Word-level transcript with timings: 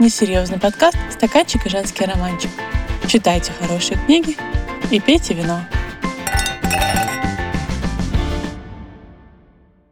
несерьезный 0.00 0.58
подкаст 0.58 0.96
«Стаканчик 1.10 1.66
и 1.66 1.68
женский 1.68 2.06
романчик». 2.06 2.50
Читайте 3.06 3.52
хорошие 3.52 3.98
книги 4.06 4.34
и 4.90 4.98
пейте 4.98 5.34
вино. 5.34 5.60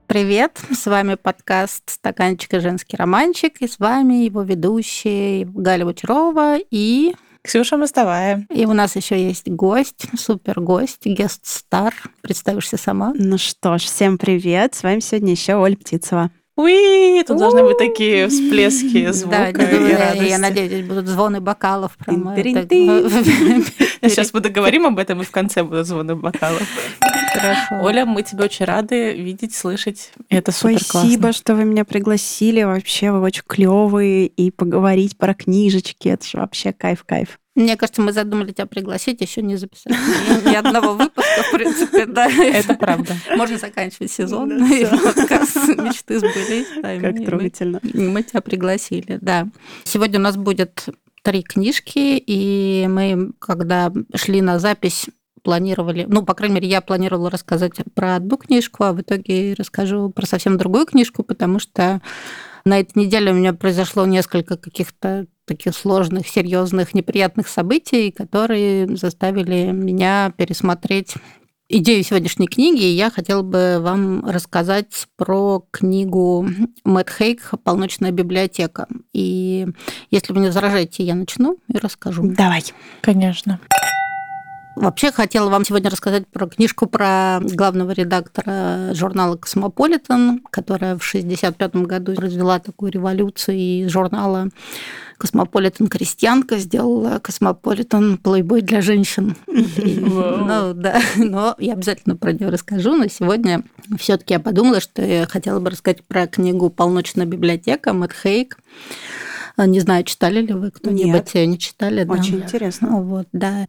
Привет, 0.06 0.58
с 0.74 0.86
вами 0.86 1.16
подкаст 1.16 1.90
«Стаканчик 1.90 2.54
и 2.54 2.58
женский 2.60 2.96
романчик», 2.96 3.60
и 3.60 3.68
с 3.68 3.78
вами 3.78 4.24
его 4.24 4.40
ведущие 4.40 5.44
Галя 5.44 5.84
Бочарова 5.84 6.56
и... 6.70 7.14
Ксюша 7.42 7.76
Мостовая. 7.76 8.46
И 8.50 8.64
у 8.64 8.72
нас 8.72 8.96
еще 8.96 9.22
есть 9.22 9.48
гость, 9.48 10.06
супер 10.18 10.60
гость, 10.60 11.04
гест 11.04 11.46
стар. 11.46 11.94
Представишься 12.22 12.78
сама? 12.78 13.12
Ну 13.14 13.36
что 13.36 13.76
ж, 13.76 13.82
всем 13.82 14.16
привет. 14.16 14.74
С 14.74 14.82
вами 14.82 15.00
сегодня 15.00 15.32
еще 15.32 15.56
Оля 15.56 15.76
Птицева. 15.76 16.30
Уи, 16.58 17.22
тут 17.22 17.38
должны 17.38 17.62
быть 17.62 17.78
такие 17.78 18.26
всплески 18.26 19.12
звука 19.12 19.52
Да, 19.54 19.62
и 19.62 19.90
я, 19.90 19.98
радости. 19.98 20.28
я 20.28 20.38
надеюсь, 20.38 20.68
здесь 20.72 20.86
будут 20.86 21.06
звоны 21.06 21.40
бокалов. 21.40 21.96
Сейчас 24.02 24.32
мы 24.32 24.40
договорим 24.40 24.84
об 24.86 24.98
этом, 24.98 25.20
и 25.20 25.24
в 25.24 25.30
конце 25.30 25.62
будут 25.62 25.86
звоны 25.86 26.16
бокалов. 26.16 26.62
Хорошо. 27.32 27.84
Оля, 27.84 28.04
мы 28.04 28.24
тебя 28.24 28.44
очень 28.44 28.64
рады 28.64 29.12
видеть, 29.12 29.54
слышать. 29.54 30.10
Это 30.28 30.50
супер 30.50 30.82
Спасибо, 30.82 31.22
классно. 31.22 31.32
что 31.32 31.54
вы 31.54 31.64
меня 31.64 31.84
пригласили. 31.84 32.64
Вообще 32.64 33.12
вы 33.12 33.20
очень 33.20 33.44
клевые 33.46 34.26
и 34.26 34.50
поговорить 34.50 35.16
про 35.16 35.34
книжечки. 35.34 36.08
Это 36.08 36.26
же 36.26 36.38
вообще 36.38 36.72
кайф-кайф. 36.72 37.38
Мне 37.58 37.76
кажется, 37.76 38.02
мы 38.02 38.12
задумали 38.12 38.52
тебя 38.52 38.66
пригласить, 38.66 39.20
еще 39.20 39.42
не 39.42 39.56
записали 39.56 39.94
ни, 40.48 40.54
одного 40.54 40.94
выпуска, 40.94 41.42
в 41.42 41.52
принципе, 41.52 42.06
да. 42.06 42.28
Это 42.30 42.74
правда. 42.74 43.14
Можно 43.36 43.58
заканчивать 43.58 44.12
сезон, 44.12 44.64
и 44.72 44.84
подкаст 44.86 45.56
«Мечты 45.76 46.18
сбылись». 46.20 46.66
Как 46.80 47.14
мы- 47.18 47.24
трогательно. 47.26 47.80
мы- 47.82 48.08
Мы 48.18 48.22
тебя 48.22 48.40
пригласили, 48.40 49.18
да. 49.20 49.48
Сегодня 49.84 50.18
у 50.20 50.22
нас 50.22 50.36
будет 50.36 50.86
три 51.22 51.42
книжки, 51.42 52.22
и 52.24 52.86
мы, 52.88 53.32
когда 53.40 53.92
шли 54.14 54.40
на 54.40 54.58
запись, 54.60 55.06
планировали, 55.42 56.04
ну, 56.08 56.24
по 56.24 56.34
крайней 56.34 56.56
мере, 56.56 56.68
я 56.68 56.80
планировала 56.80 57.28
рассказать 57.30 57.72
про 57.94 58.16
одну 58.16 58.36
книжку, 58.36 58.84
а 58.84 58.92
в 58.92 59.00
итоге 59.00 59.54
расскажу 59.58 60.10
про 60.10 60.26
совсем 60.26 60.58
другую 60.58 60.86
книжку, 60.86 61.22
потому 61.24 61.58
что 61.58 62.00
на 62.64 62.78
этой 62.80 62.98
неделе 63.02 63.32
у 63.32 63.34
меня 63.34 63.52
произошло 63.52 64.04
несколько 64.06 64.56
каких-то 64.56 65.26
таких 65.48 65.74
сложных, 65.74 66.28
серьезных, 66.28 66.94
неприятных 66.94 67.48
событий, 67.48 68.12
которые 68.12 68.96
заставили 68.96 69.72
меня 69.72 70.32
пересмотреть 70.36 71.14
идею 71.68 72.02
сегодняшней 72.02 72.46
книги. 72.46 72.84
Я 72.84 73.10
хотела 73.10 73.42
бы 73.42 73.78
вам 73.80 74.24
рассказать 74.24 75.06
про 75.16 75.64
книгу 75.70 76.46
Мэтт 76.84 77.10
Хейк 77.10 77.50
«Полночная 77.62 78.10
библиотека». 78.10 78.86
И 79.12 79.66
если 80.10 80.32
вы 80.32 80.40
не 80.40 80.46
возражаете, 80.46 81.02
я 81.02 81.14
начну 81.14 81.58
и 81.72 81.78
расскажу. 81.78 82.22
Давай. 82.24 82.62
Конечно. 83.02 83.60
Вообще 84.80 85.10
хотела 85.10 85.50
вам 85.50 85.64
сегодня 85.64 85.90
рассказать 85.90 86.28
про 86.28 86.46
книжку 86.46 86.86
про 86.86 87.40
главного 87.42 87.90
редактора 87.90 88.94
журнала 88.94 89.36
«Космополитен», 89.36 90.40
которая 90.50 90.96
в 90.96 91.02
1965 91.02 91.76
году 91.84 92.14
развела 92.14 92.60
такую 92.60 92.92
революцию 92.92 93.56
и 93.56 93.88
журнала 93.88 94.50
«Космополитен 95.16 95.88
крестьянка» 95.88 96.58
сделала 96.58 97.18
«Космополитен 97.18 98.18
плейбой 98.18 98.62
для 98.62 98.80
женщин». 98.80 99.36
Ну 99.48 100.72
да, 100.74 101.00
но 101.16 101.56
я 101.58 101.72
обязательно 101.72 102.14
про 102.14 102.32
нее 102.32 102.48
расскажу, 102.48 102.96
но 102.96 103.08
сегодня 103.08 103.64
все 103.98 104.16
таки 104.16 104.34
я 104.34 104.40
подумала, 104.40 104.80
что 104.80 105.02
я 105.02 105.26
хотела 105.26 105.58
бы 105.58 105.70
рассказать 105.70 106.04
про 106.04 106.28
книгу 106.28 106.70
«Полночная 106.70 107.26
библиотека» 107.26 107.92
Мэтт 107.92 108.14
Хейк. 108.22 108.58
Не 109.66 109.80
знаю, 109.80 110.04
читали 110.04 110.40
ли 110.40 110.52
вы 110.52 110.70
кто-нибудь? 110.70 111.04
Не 111.04 111.58
читали? 111.58 112.04
да? 112.04 112.12
Очень 112.12 112.36
интересно. 112.36 113.00
Вот, 113.02 113.26
да. 113.32 113.66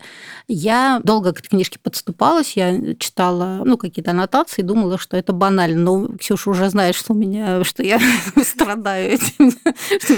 Я 0.48 1.00
долго 1.04 1.34
к 1.34 1.40
этой 1.40 1.50
книжке 1.50 1.80
подступалась, 1.82 2.54
я 2.56 2.96
читала, 2.96 3.62
ну, 3.66 3.78
какие-то 3.78 4.12
аннотации, 4.12 4.62
думала, 4.62 4.98
что 4.98 5.18
это 5.18 5.34
банально. 5.34 5.80
Но, 5.80 6.08
Ксюша, 6.18 6.50
уже 6.50 6.70
знаешь, 6.70 6.96
что 6.96 7.14
у 7.14 7.16
меня, 7.16 7.64
что 7.64 7.84
я 7.84 8.00
страдаю 8.44 9.14
этим, 9.14 9.52
что 10.02 10.16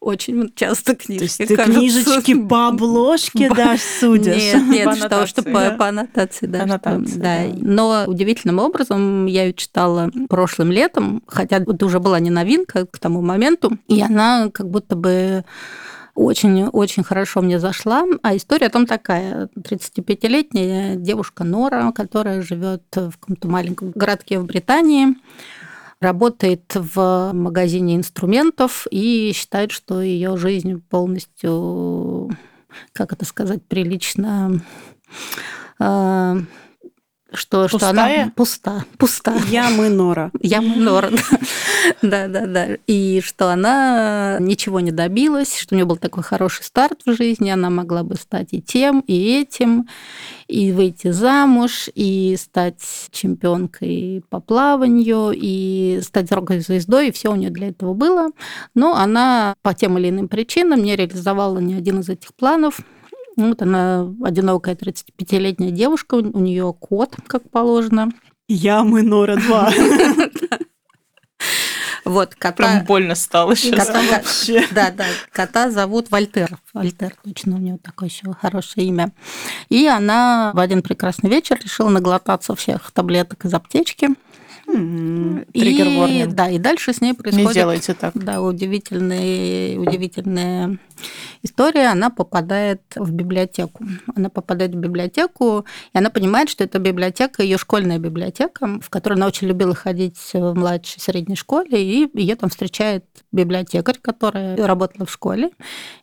очень 0.00 0.52
часто 0.54 0.94
То 0.94 1.04
книжки 1.06 1.46
ты 1.46 1.56
книжечки 1.56 2.34
по 2.34 2.68
обложке 2.68 3.48
дашь, 3.48 3.80
судишь? 4.00 4.54
Нет, 4.54 4.68
нет, 4.68 4.96
что, 4.96 5.26
что 5.26 5.42
по, 5.42 5.88
аннотации, 5.88 6.46
да. 6.46 6.66
да. 7.16 7.42
Но 7.56 8.04
удивительным 8.06 8.58
образом 8.58 9.26
я 9.26 9.44
ее 9.44 9.54
читала 9.54 10.10
прошлым 10.28 10.70
летом, 10.70 11.22
хотя 11.26 11.56
это 11.58 11.86
уже 11.86 12.00
была 12.00 12.20
не 12.20 12.30
новинка 12.30 12.86
к 12.86 12.98
тому 12.98 13.22
моменту, 13.22 13.76
и 13.88 14.00
она 14.00 14.50
как 14.52 14.68
будто 14.70 14.96
бы 15.00 15.44
очень-очень 16.14 17.02
хорошо 17.02 17.40
мне 17.40 17.58
зашла. 17.58 18.04
А 18.22 18.36
история 18.36 18.68
там 18.68 18.86
такая. 18.86 19.48
35-летняя 19.56 20.96
девушка 20.96 21.44
Нора, 21.44 21.92
которая 21.92 22.42
живет 22.42 22.84
в 22.94 23.12
каком-то 23.12 23.48
маленьком 23.48 23.92
городке 23.92 24.38
в 24.38 24.44
Британии, 24.44 25.16
работает 26.00 26.72
в 26.74 27.32
магазине 27.32 27.96
инструментов 27.96 28.86
и 28.90 29.32
считает, 29.34 29.70
что 29.70 30.00
ее 30.00 30.36
жизнь 30.36 30.82
полностью, 30.88 32.30
как 32.92 33.12
это 33.12 33.24
сказать, 33.24 33.64
прилично 33.66 34.60
что, 37.32 37.68
что 37.68 37.88
она 37.88 38.06
Пустая? 38.06 38.32
пуста, 38.36 38.84
пуста. 38.98 39.34
Ямы 39.50 39.88
Нора. 39.88 40.30
Яма 40.40 40.76
Нора, 40.76 41.10
да, 42.02 42.28
да, 42.28 42.46
да. 42.46 42.68
И 42.86 43.20
что 43.24 43.50
она 43.50 44.38
ничего 44.40 44.80
не 44.80 44.90
добилась, 44.90 45.56
что 45.56 45.74
у 45.74 45.76
нее 45.76 45.84
был 45.84 45.96
такой 45.96 46.22
хороший 46.22 46.64
старт 46.64 47.02
в 47.06 47.14
жизни, 47.14 47.50
она 47.50 47.70
могла 47.70 48.02
бы 48.02 48.16
стать 48.16 48.48
и 48.50 48.60
тем, 48.60 49.00
и 49.06 49.40
этим, 49.40 49.88
и 50.48 50.72
выйти 50.72 51.12
замуж, 51.12 51.88
и 51.94 52.36
стать 52.38 52.82
чемпионкой 53.10 54.24
по 54.28 54.40
плаванию, 54.40 55.32
и 55.34 56.00
стать 56.02 56.32
рок-звездой, 56.32 57.08
и 57.08 57.12
все 57.12 57.30
у 57.30 57.36
нее 57.36 57.50
для 57.50 57.68
этого 57.68 57.94
было. 57.94 58.30
Но 58.74 58.96
она 58.96 59.54
по 59.62 59.74
тем 59.74 59.98
или 59.98 60.08
иным 60.10 60.28
причинам 60.28 60.82
не 60.82 60.96
реализовала 60.96 61.58
ни 61.58 61.74
один 61.74 62.00
из 62.00 62.08
этих 62.08 62.34
планов. 62.34 62.80
Ну, 63.40 63.48
Вот 63.48 63.62
она 63.62 64.06
одинокая 64.22 64.74
35-летняя 64.74 65.70
девушка, 65.70 66.14
у 66.16 66.38
нее 66.40 66.74
кот, 66.78 67.16
как 67.26 67.48
положено. 67.50 68.10
Ямы 68.48 69.02
Нора 69.02 69.36
2. 69.36 69.72
Вот, 72.04 72.34
кота... 72.34 72.56
Прям 72.56 72.84
больно 72.86 73.14
стало 73.14 73.54
сейчас. 73.54 73.88
Кота- 73.88 74.02
Вообще. 74.10 74.66
Да, 74.72 74.90
да, 74.90 75.04
кота 75.32 75.70
зовут 75.70 76.10
Вольтер. 76.10 76.58
Вольтер, 76.74 77.14
точно, 77.22 77.56
у 77.56 77.58
него 77.58 77.78
такое 77.80 78.08
еще 78.08 78.32
хорошее 78.32 78.88
имя. 78.88 79.12
И 79.68 79.86
она 79.86 80.50
в 80.54 80.58
один 80.58 80.82
прекрасный 80.82 81.30
вечер 81.30 81.58
решила 81.62 81.88
наглотаться 81.88 82.54
всех 82.56 82.90
таблеток 82.90 83.44
из 83.44 83.54
аптечки. 83.54 84.08
И- 84.72 85.60
Триггер 85.60 85.86
warning. 85.86 86.26
Да, 86.32 86.48
и 86.48 86.58
дальше 86.58 86.92
с 86.92 87.00
ней 87.00 87.10
Не 87.10 87.14
происходит 87.14 87.52
делайте 87.52 87.94
так. 87.94 88.12
да, 88.14 88.40
удивительная, 88.42 89.78
удивительная 89.78 90.78
история. 91.42 91.88
Она 91.88 92.10
попадает 92.10 92.82
в 92.94 93.12
библиотеку. 93.12 93.84
Она 94.14 94.28
попадает 94.28 94.74
в 94.74 94.78
библиотеку, 94.78 95.64
и 95.92 95.98
она 95.98 96.10
понимает, 96.10 96.48
что 96.48 96.64
это 96.64 96.78
библиотека, 96.78 97.42
ее 97.42 97.58
школьная 97.58 97.98
библиотека, 97.98 98.78
в 98.80 98.90
которую 98.90 99.16
она 99.16 99.26
очень 99.26 99.48
любила 99.48 99.74
ходить 99.74 100.18
в 100.32 100.54
младшей 100.54 101.00
средней 101.00 101.36
школе, 101.36 101.82
и 101.82 102.10
ее 102.14 102.36
там 102.36 102.50
встречает 102.50 103.04
библиотекарь, 103.32 103.98
которая 104.00 104.56
работала 104.66 105.06
в 105.06 105.12
школе. 105.12 105.50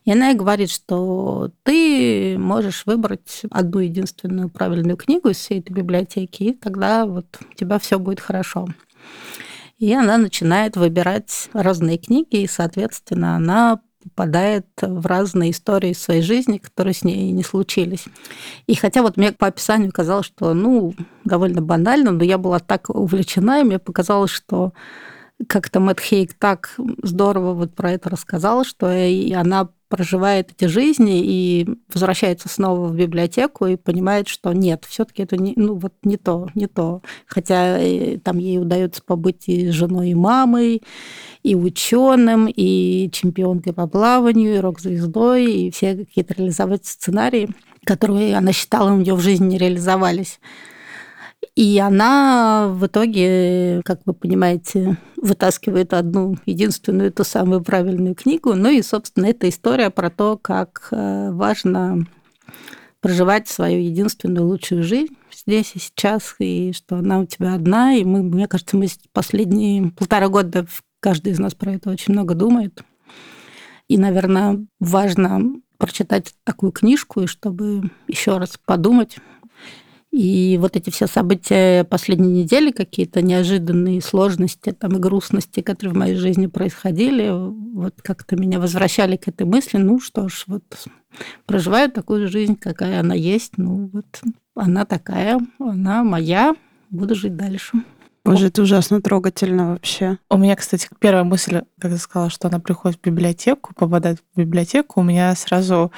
И 0.04 0.12
она 0.12 0.28
ей 0.28 0.36
говорит, 0.36 0.70
что 0.70 1.50
ты 1.62 2.36
можешь 2.38 2.84
выбрать 2.86 3.42
одну 3.50 3.80
единственную 3.80 4.48
правильную 4.48 4.96
книгу 4.96 5.28
из 5.28 5.36
всей 5.36 5.60
этой 5.60 5.72
библиотеки, 5.72 6.42
и 6.42 6.52
тогда 6.52 7.06
вот 7.06 7.26
у 7.50 7.54
тебя 7.54 7.78
все 7.78 7.98
будет 7.98 8.20
хорошо. 8.20 8.57
И 9.78 9.92
она 9.92 10.18
начинает 10.18 10.76
выбирать 10.76 11.50
разные 11.52 11.98
книги, 11.98 12.42
и, 12.42 12.48
соответственно, 12.48 13.36
она 13.36 13.80
попадает 14.02 14.66
в 14.80 15.06
разные 15.06 15.50
истории 15.50 15.92
своей 15.92 16.22
жизни, 16.22 16.58
которые 16.58 16.94
с 16.94 17.04
ней 17.04 17.30
не 17.32 17.42
случились. 17.42 18.04
И 18.66 18.74
хотя 18.74 19.02
вот 19.02 19.16
мне 19.16 19.32
по 19.32 19.46
описанию 19.46 19.92
казалось, 19.92 20.26
что, 20.26 20.54
ну, 20.54 20.94
довольно 21.24 21.60
банально, 21.60 22.10
но 22.10 22.24
я 22.24 22.38
была 22.38 22.58
так 22.58 22.90
увлечена, 22.90 23.60
и 23.60 23.64
мне 23.64 23.78
показалось, 23.78 24.30
что 24.30 24.72
как-то 25.46 25.78
Мэтт 25.78 26.00
Хейк 26.00 26.34
так 26.34 26.74
здорово 27.02 27.52
вот 27.54 27.74
про 27.74 27.92
это 27.92 28.10
рассказал, 28.10 28.64
что 28.64 28.92
и 28.92 29.32
она 29.32 29.68
проживает 29.88 30.52
эти 30.52 30.66
жизни 30.66 31.20
и 31.22 31.68
возвращается 31.92 32.48
снова 32.48 32.88
в 32.88 32.94
библиотеку 32.94 33.66
и 33.66 33.76
понимает, 33.76 34.28
что 34.28 34.52
нет, 34.52 34.84
все-таки 34.88 35.22
это 35.22 35.36
не, 35.36 35.54
ну, 35.56 35.74
вот 35.74 35.94
не 36.02 36.16
то, 36.16 36.48
не 36.54 36.66
то. 36.66 37.02
Хотя 37.26 37.78
э, 37.78 38.18
там 38.18 38.38
ей 38.38 38.58
удается 38.58 39.02
побыть 39.02 39.48
и 39.48 39.70
женой, 39.70 40.10
и 40.10 40.14
мамой, 40.14 40.82
и 41.42 41.54
ученым, 41.54 42.48
и 42.48 43.10
чемпионкой 43.12 43.72
по 43.72 43.86
плаванию, 43.86 44.56
и 44.56 44.60
рок-звездой, 44.60 45.46
и 45.46 45.70
все 45.70 45.96
какие-то 45.96 46.34
реализовать 46.34 46.84
сценарии, 46.84 47.48
которые 47.84 48.36
она 48.36 48.52
считала 48.52 48.92
у 48.92 48.98
нее 48.98 49.14
в 49.14 49.20
жизни 49.20 49.48
не 49.48 49.58
реализовались. 49.58 50.40
И 51.54 51.78
она 51.78 52.68
в 52.68 52.86
итоге, 52.86 53.82
как 53.84 54.00
вы 54.04 54.12
понимаете, 54.12 54.96
вытаскивает 55.16 55.94
одну 55.94 56.36
единственную, 56.46 57.12
ту 57.12 57.24
самую 57.24 57.62
правильную 57.62 58.14
книгу. 58.14 58.54
Ну 58.54 58.70
и, 58.70 58.82
собственно, 58.82 59.26
это 59.26 59.48
история 59.48 59.90
про 59.90 60.10
то, 60.10 60.36
как 60.36 60.88
э, 60.90 61.30
важно 61.32 62.06
проживать 63.00 63.48
свою 63.48 63.80
единственную 63.80 64.46
лучшую 64.46 64.82
жизнь 64.82 65.16
здесь 65.32 65.72
и 65.74 65.78
сейчас, 65.78 66.34
и 66.38 66.72
что 66.72 66.96
она 66.96 67.20
у 67.20 67.26
тебя 67.26 67.54
одна. 67.54 67.94
И 67.94 68.04
мы, 68.04 68.22
мне 68.22 68.48
кажется, 68.48 68.76
мы 68.76 68.88
последние 69.12 69.90
полтора 69.92 70.28
года 70.28 70.66
каждый 71.00 71.32
из 71.32 71.38
нас 71.38 71.54
про 71.54 71.72
это 71.72 71.90
очень 71.90 72.12
много 72.12 72.34
думает. 72.34 72.82
И, 73.88 73.96
наверное, 73.96 74.66
важно 74.80 75.40
прочитать 75.78 76.34
такую 76.44 76.72
книжку, 76.72 77.22
и 77.22 77.26
чтобы 77.26 77.90
еще 78.08 78.36
раз 78.36 78.58
подумать. 78.64 79.16
И 80.10 80.56
вот 80.60 80.74
эти 80.74 80.90
все 80.90 81.06
события 81.06 81.84
последней 81.84 82.42
недели, 82.42 82.70
какие-то 82.70 83.20
неожиданные 83.20 84.00
сложности 84.00 84.72
там, 84.72 84.96
и 84.96 85.00
грустности, 85.00 85.60
которые 85.60 85.94
в 85.94 85.98
моей 85.98 86.16
жизни 86.16 86.46
происходили, 86.46 87.28
вот 87.30 88.00
как-то 88.02 88.34
меня 88.36 88.58
возвращали 88.58 89.16
к 89.16 89.28
этой 89.28 89.46
мысли, 89.46 89.76
ну 89.76 90.00
что 90.00 90.28
ж, 90.28 90.44
вот 90.46 90.64
проживаю 91.46 91.90
такую 91.90 92.28
жизнь, 92.28 92.56
какая 92.56 93.00
она 93.00 93.14
есть, 93.14 93.58
ну 93.58 93.90
вот 93.92 94.06
она 94.54 94.86
такая, 94.86 95.40
она 95.58 96.02
моя, 96.04 96.54
буду 96.90 97.14
жить 97.14 97.36
дальше. 97.36 97.82
Боже, 98.24 98.48
это 98.48 98.62
ужасно 98.62 99.00
трогательно 99.00 99.72
вообще. 99.72 100.18
У 100.28 100.36
меня, 100.36 100.54
кстати, 100.56 100.88
первая 100.98 101.24
мысль, 101.24 101.62
когда 101.80 101.96
сказала, 101.96 102.30
что 102.30 102.48
она 102.48 102.58
приходит 102.58 102.98
в 102.98 103.02
библиотеку, 103.02 103.72
попадает 103.74 104.18
в 104.34 104.38
библиотеку, 104.38 105.00
у 105.00 105.02
меня 105.02 105.34
сразу 105.34 105.92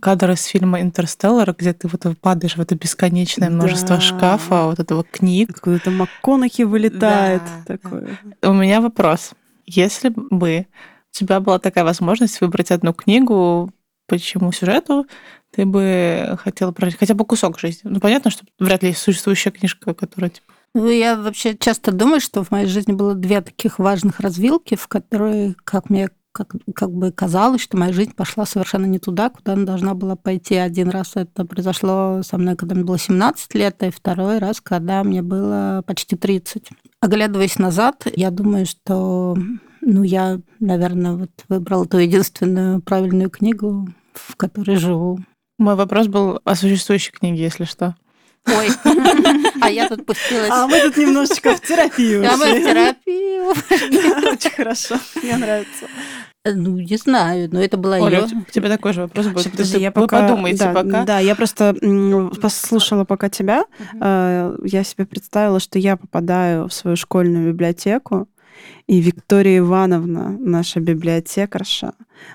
кадр 0.00 0.32
из 0.32 0.44
фильма 0.44 0.80
«Интерстеллар», 0.82 1.54
где 1.58 1.72
ты 1.72 1.88
вот 1.88 2.04
падаешь 2.20 2.56
в 2.56 2.60
это 2.60 2.74
бесконечное 2.74 3.48
множество 3.50 3.96
Да. 3.96 4.00
шкафа, 4.00 4.64
вот 4.66 4.80
этого 4.80 5.04
книг. 5.04 5.50
Откуда-то 5.50 5.90
МакКонахи 5.90 6.62
вылетает. 6.62 7.42
Да, 7.66 7.76
такое. 7.78 8.18
У 8.42 8.52
меня 8.52 8.80
вопрос. 8.80 9.30
Если 9.64 10.10
бы 10.10 10.66
у 10.68 11.16
тебя 11.16 11.40
была 11.40 11.58
такая 11.58 11.84
возможность 11.84 12.40
выбрать 12.40 12.70
одну 12.70 12.92
книгу, 12.92 13.70
по 14.06 14.18
чему 14.18 14.52
сюжету 14.52 15.06
ты 15.52 15.64
бы 15.66 16.38
хотела 16.42 16.72
прожить 16.72 16.98
хотя 16.98 17.14
бы 17.14 17.24
кусок 17.24 17.58
жизни? 17.58 17.88
Ну, 17.88 18.00
понятно, 18.00 18.30
что 18.30 18.44
вряд 18.58 18.82
ли 18.82 18.90
есть 18.90 19.00
существующая 19.00 19.50
книжка, 19.50 19.94
которая 19.94 20.30
типа, 20.30 20.51
Ну, 20.74 20.88
я 20.88 21.16
вообще 21.16 21.56
часто 21.56 21.92
думаю, 21.92 22.20
что 22.20 22.42
в 22.42 22.50
моей 22.50 22.66
жизни 22.66 22.92
было 22.92 23.14
две 23.14 23.40
таких 23.42 23.78
важных 23.78 24.20
развилки, 24.20 24.74
в 24.74 24.88
которые, 24.88 25.54
как 25.64 25.90
мне 25.90 26.08
как, 26.32 26.54
как 26.74 26.90
бы 26.90 27.12
казалось, 27.12 27.60
что 27.60 27.76
моя 27.76 27.92
жизнь 27.92 28.14
пошла 28.14 28.46
совершенно 28.46 28.86
не 28.86 28.98
туда, 28.98 29.28
куда 29.28 29.52
она 29.52 29.66
должна 29.66 29.94
была 29.94 30.16
пойти. 30.16 30.54
Один 30.54 30.88
раз 30.88 31.12
это 31.14 31.44
произошло 31.44 32.22
со 32.22 32.38
мной, 32.38 32.56
когда 32.56 32.74
мне 32.74 32.84
было 32.84 32.98
17 32.98 33.54
лет, 33.54 33.82
и 33.82 33.90
второй 33.90 34.38
раз, 34.38 34.60
когда 34.62 35.04
мне 35.04 35.20
было 35.20 35.84
почти 35.86 36.16
30. 36.16 36.70
Оглядываясь 37.00 37.58
назад, 37.58 38.06
я 38.16 38.30
думаю, 38.30 38.64
что 38.64 39.36
ну, 39.82 40.02
я, 40.02 40.40
наверное, 40.58 41.12
вот 41.12 41.30
выбрала 41.48 41.86
ту 41.86 41.98
единственную 41.98 42.80
правильную 42.80 43.28
книгу, 43.28 43.88
в 44.14 44.36
которой 44.36 44.76
живу. 44.76 45.18
Мой 45.58 45.74
вопрос 45.74 46.06
был 46.06 46.40
о 46.44 46.54
существующей 46.54 47.12
книге, 47.12 47.42
если 47.42 47.64
что. 47.64 47.94
Ой, 48.46 48.68
а 49.60 49.70
я 49.70 49.88
тут 49.88 50.04
пустилась. 50.04 50.50
А 50.50 50.66
мы 50.66 50.80
тут 50.80 50.96
немножечко 50.96 51.54
в 51.54 51.60
терапию 51.60 52.24
А 52.28 52.36
мы 52.36 52.46
в 52.60 52.64
терапию. 52.64 53.50
Очень 54.32 54.50
хорошо. 54.50 54.96
Мне 55.22 55.36
нравится. 55.36 55.86
Ну, 56.44 56.76
не 56.76 56.96
знаю, 56.96 57.48
но 57.52 57.62
это 57.62 57.76
была 57.76 57.98
Оля, 57.98 58.18
ее. 58.22 58.24
у 58.48 58.50
тебя- 58.50 58.68
такой 58.68 58.92
же 58.94 59.02
вопрос 59.02 59.26
будет. 59.26 59.36
Щас, 59.36 59.44
Ты- 59.44 59.50
подожди, 59.52 59.78
я 59.78 59.92
вы 59.92 60.00
пока... 60.02 60.22
подумайте 60.22 60.58
да, 60.64 60.72
пока. 60.72 61.04
Да, 61.04 61.18
я 61.20 61.36
просто 61.36 61.76
послушала 62.40 63.04
пока 63.04 63.28
тебя. 63.28 63.64
Э, 64.00 64.56
Я 64.64 64.82
себе 64.82 65.06
представила, 65.06 65.60
что 65.60 65.78
я 65.78 65.96
попадаю 65.96 66.66
в 66.66 66.72
свою 66.72 66.96
школьную 66.96 67.52
библиотеку, 67.52 68.26
и 68.86 69.00
Виктория 69.00 69.58
Ивановна, 69.58 70.36
наша 70.38 70.80
библиотекарша, 70.80 71.92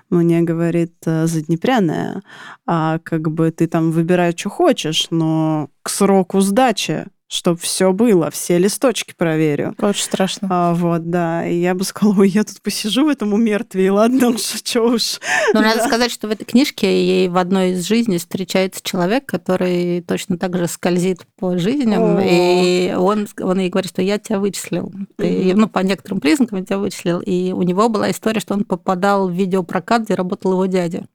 мне 0.09 0.41
говорит, 0.41 0.93
э, 1.05 1.27
заднепряная, 1.27 2.21
а 2.65 2.99
как 2.99 3.29
бы 3.31 3.51
ты 3.51 3.67
там 3.67 3.91
выбирай, 3.91 4.33
что 4.35 4.49
хочешь, 4.49 5.07
но 5.11 5.69
к 5.83 5.89
сроку 5.89 6.41
сдачи, 6.41 7.05
чтобы 7.27 7.57
все 7.59 7.91
было, 7.91 8.31
все 8.31 8.57
листочки 8.57 9.13
проверю. 9.15 9.75
Очень 9.81 10.03
страшно. 10.03 10.47
А, 10.49 10.73
вот, 10.73 11.09
да. 11.09 11.45
И 11.45 11.55
я 11.55 11.75
бы 11.75 11.83
сказала, 11.83 12.19
ой, 12.19 12.29
я 12.29 12.43
тут 12.43 12.61
посижу 12.61 13.05
в 13.05 13.09
этом 13.09 13.33
умертве, 13.33 13.87
и 13.87 13.89
ладно 13.89 14.29
уж, 14.29 14.41
что 14.41 14.83
уж. 14.83 15.19
Но 15.53 15.61
надо 15.61 15.83
сказать, 15.85 16.11
что 16.11 16.27
в 16.27 16.31
этой 16.31 16.45
книжке 16.45 16.87
ей 16.87 17.27
в 17.27 17.37
одной 17.37 17.71
из 17.71 17.85
жизней 17.85 18.17
встречается 18.17 18.81
человек, 18.81 19.25
который 19.25 20.01
точно 20.01 20.37
так 20.37 20.57
же 20.57 20.67
скользит 20.67 21.21
по 21.37 21.57
жизням, 21.57 22.17
О. 22.17 22.21
и 22.21 22.93
он, 22.93 23.27
он 23.41 23.59
ей 23.59 23.69
говорит, 23.69 23.91
что 23.91 24.01
я 24.01 24.19
тебя 24.19 24.39
вычислил. 24.39 24.91
Ты, 25.17 25.53
ну, 25.55 25.67
по 25.67 25.79
некоторым 25.79 26.21
признакам 26.21 26.59
я 26.59 26.65
тебя 26.65 26.77
вычислил. 26.77 27.19
И 27.19 27.51
у 27.51 27.61
него 27.63 27.89
была 27.89 28.09
история, 28.11 28.39
что 28.39 28.53
он 28.53 28.63
попадал 28.63 29.27
в 29.27 29.33
видеопрокат, 29.33 30.03
где 30.03 30.15
работал 30.15 30.53
его 30.53 30.65
дядя. 30.65 31.05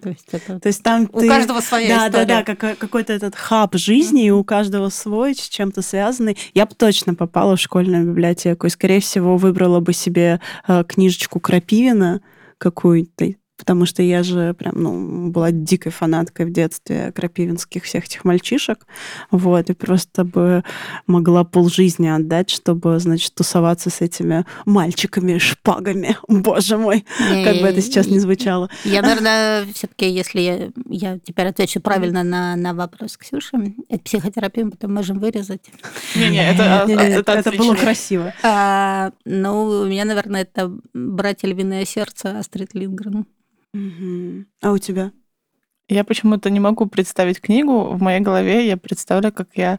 То 0.00 0.08
есть 0.10 0.28
это 0.32 0.60
То 0.60 0.68
есть 0.68 0.82
там 0.82 1.08
у 1.12 1.20
ты... 1.20 1.28
каждого 1.28 1.60
своя 1.60 1.88
да, 1.88 2.06
история. 2.08 2.26
да, 2.26 2.42
да, 2.42 2.54
как- 2.56 2.78
какой-то 2.78 3.12
этот 3.12 3.34
хаб 3.34 3.74
жизни, 3.76 4.26
и 4.26 4.30
у 4.30 4.44
каждого 4.44 4.88
свой, 4.88 5.34
с 5.34 5.48
чем-то 5.48 5.82
связанный. 5.82 6.36
Я 6.54 6.66
бы 6.66 6.74
точно 6.74 7.14
попала 7.14 7.56
в 7.56 7.60
школьную 7.60 8.06
библиотеку 8.06 8.66
и, 8.66 8.70
скорее 8.70 9.00
всего, 9.00 9.36
выбрала 9.36 9.80
бы 9.80 9.92
себе 9.92 10.40
э, 10.66 10.84
книжечку 10.84 11.40
Крапивина 11.40 12.20
какую-то, 12.58 13.34
потому 13.56 13.86
что 13.86 14.02
я 14.02 14.22
же 14.22 14.54
прям, 14.54 14.74
ну, 14.76 15.28
была 15.30 15.50
дикой 15.50 15.92
фанаткой 15.92 16.46
в 16.46 16.52
детстве 16.52 17.12
крапивинских 17.12 17.84
всех 17.84 18.04
этих 18.04 18.24
мальчишек, 18.24 18.86
вот, 19.30 19.70
и 19.70 19.72
просто 19.72 20.24
бы 20.24 20.62
могла 21.06 21.44
полжизни 21.44 22.08
отдать, 22.08 22.50
чтобы, 22.50 22.98
значит, 22.98 23.34
тусоваться 23.34 23.90
с 23.90 24.00
этими 24.00 24.44
мальчиками, 24.64 25.38
шпагами, 25.38 26.16
боже 26.28 26.76
мой, 26.76 27.04
как 27.18 27.60
бы 27.60 27.66
это 27.66 27.80
сейчас 27.80 28.06
не 28.06 28.18
звучало. 28.18 28.70
Я, 28.84 29.02
наверное, 29.02 29.66
все-таки, 29.72 30.08
если 30.08 30.40
я, 30.40 30.70
я 30.88 31.18
теперь 31.18 31.46
отвечу 31.46 31.80
правильно 31.80 32.22
на, 32.22 32.56
на 32.56 32.74
вопрос 32.74 33.16
Ксюши, 33.16 33.74
это 33.88 34.00
психотерапию 34.00 34.66
мы 34.66 34.72
потом 34.72 34.94
можем 34.94 35.18
вырезать. 35.18 35.62
Не-не, 36.14 36.50
это, 36.50 36.84
Не-не, 36.86 37.18
это, 37.18 37.32
это 37.32 37.52
было 37.52 37.74
красиво. 37.74 38.34
А, 38.42 39.12
ну, 39.24 39.64
у 39.64 39.84
меня, 39.86 40.04
наверное, 40.04 40.42
это 40.42 40.72
«Братья 40.92 41.48
львиное 41.48 41.84
сердце» 41.84 42.38
Астрид 42.38 42.74
Линдгрен. 42.74 43.26
А 44.62 44.72
у 44.72 44.78
тебя? 44.78 45.12
Я 45.88 46.02
почему-то 46.02 46.50
не 46.50 46.58
могу 46.58 46.86
представить 46.86 47.40
книгу. 47.40 47.92
В 47.92 48.02
моей 48.02 48.18
голове 48.18 48.66
я 48.66 48.76
представляю, 48.76 49.32
как 49.32 49.50
я 49.54 49.78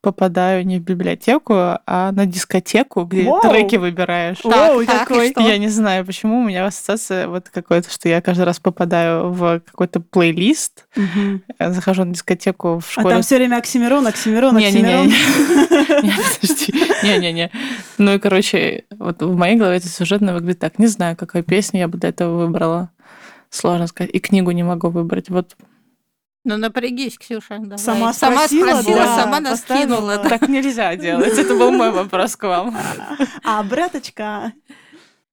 попадаю 0.00 0.64
не 0.64 0.78
в 0.78 0.82
библиотеку, 0.82 1.52
а 1.54 2.12
на 2.12 2.26
дискотеку, 2.26 3.02
где 3.02 3.24
Вау! 3.24 3.42
треки 3.42 3.74
выбираешь. 3.74 4.38
Так, 4.38 4.52
Вау, 4.52 4.86
так, 4.86 5.08
что? 5.08 5.40
Я 5.40 5.58
не 5.58 5.66
знаю, 5.66 6.06
почему 6.06 6.38
у 6.38 6.44
меня 6.44 6.64
ассоциация 6.64 7.26
вот 7.26 7.48
какой-то, 7.48 7.90
что 7.90 8.08
я 8.08 8.20
каждый 8.20 8.44
раз 8.44 8.60
попадаю 8.60 9.32
в 9.32 9.60
какой-то 9.60 9.98
плейлист, 9.98 10.86
э, 10.96 11.72
захожу 11.72 12.04
на 12.04 12.12
дискотеку 12.12 12.78
в 12.78 12.86
А 12.86 12.92
школе. 12.92 13.14
там 13.16 13.22
все 13.22 13.36
время 13.38 13.56
Оксимирон, 13.56 14.06
Оксимирон, 14.06 14.56
Оксимирон. 14.56 15.08
Не-не-не. 17.02 17.50
Ну 17.98 18.14
и, 18.14 18.18
короче, 18.20 18.84
вот 18.96 19.20
в 19.22 19.36
моей 19.36 19.56
голове 19.56 19.78
это 19.78 19.88
сюжетно 19.88 20.34
выглядит 20.34 20.60
так. 20.60 20.78
Не 20.78 20.86
знаю, 20.86 21.16
какую 21.16 21.42
песню 21.42 21.80
я 21.80 21.88
бы 21.88 21.98
для 21.98 22.10
этого 22.10 22.46
выбрала. 22.46 22.90
Сложно 23.50 23.86
сказать. 23.86 24.10
И 24.14 24.18
книгу 24.20 24.50
не 24.50 24.62
могу 24.62 24.88
выбрать. 24.90 25.30
Вот 25.30 25.56
Ну, 26.44 26.56
напрягись, 26.56 27.18
Ксюша. 27.18 27.58
давай. 27.58 27.78
Сама 27.78 28.12
сама 28.12 28.46
спросила, 28.46 28.70
спросила, 28.80 28.96
да, 28.96 29.16
сама 29.22 29.40
нас 29.40 29.60
поставила. 29.60 29.96
кинула. 29.96 30.16
так 30.28 30.48
нельзя 30.48 30.94
делать. 30.96 31.38
Это 31.38 31.54
был 31.54 31.70
мой 31.72 31.90
вопрос 31.90 32.36
к 32.36 32.44
вам. 32.46 32.76
А, 33.44 33.62
браточка, 33.62 34.52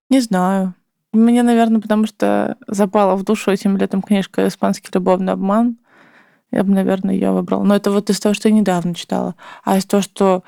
Не 0.09 0.19
знаю. 0.21 0.73
Мне, 1.13 1.43
наверное, 1.43 1.79
потому 1.79 2.07
что 2.07 2.57
запала 2.67 3.15
в 3.15 3.23
душу 3.23 3.49
этим 3.51 3.77
летом 3.77 4.01
книжка 4.01 4.45
«Испанский 4.47 4.89
любовный 4.93 5.31
обман». 5.33 5.77
Я 6.51 6.63
бы, 6.63 6.73
наверное, 6.73 7.15
ее 7.15 7.31
выбрала. 7.31 7.63
Но 7.63 7.75
это 7.75 7.89
вот 7.91 8.09
из 8.09 8.19
того, 8.19 8.33
что 8.35 8.49
я 8.49 8.53
недавно 8.55 8.93
читала. 8.93 9.35
А 9.63 9.77
из 9.77 9.85
того, 9.85 10.01
что 10.03 10.43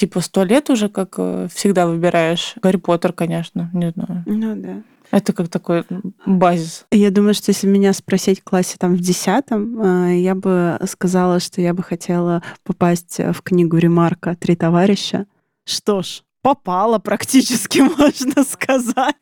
типа 0.00 0.20
сто 0.20 0.44
лет 0.44 0.70
уже, 0.70 0.88
как 0.88 1.16
э, 1.18 1.48
всегда 1.52 1.86
выбираешь. 1.86 2.54
Гарри 2.62 2.78
Поттер, 2.78 3.12
конечно, 3.12 3.70
не 3.74 3.90
знаю. 3.90 4.22
ну 4.26 4.56
да. 4.56 4.82
Это 5.10 5.32
как 5.32 5.48
такой 5.48 5.84
базис. 6.24 6.86
Я 6.92 7.10
думаю, 7.10 7.34
что 7.34 7.50
если 7.50 7.66
меня 7.66 7.92
спросить 7.92 8.40
в 8.40 8.44
классе 8.44 8.76
там 8.78 8.94
в 8.94 9.00
десятом, 9.00 9.82
э, 9.82 10.20
я 10.20 10.34
бы 10.34 10.78
сказала, 10.88 11.38
что 11.38 11.60
я 11.60 11.74
бы 11.74 11.82
хотела 11.82 12.42
попасть 12.64 13.18
в 13.18 13.42
книгу 13.42 13.76
Ремарка 13.76 14.36
«Три 14.36 14.56
товарища». 14.56 15.26
Что 15.64 16.00
ж, 16.00 16.22
попала 16.42 16.98
практически, 16.98 17.78
можно 17.98 18.44
сказать. 18.44 19.16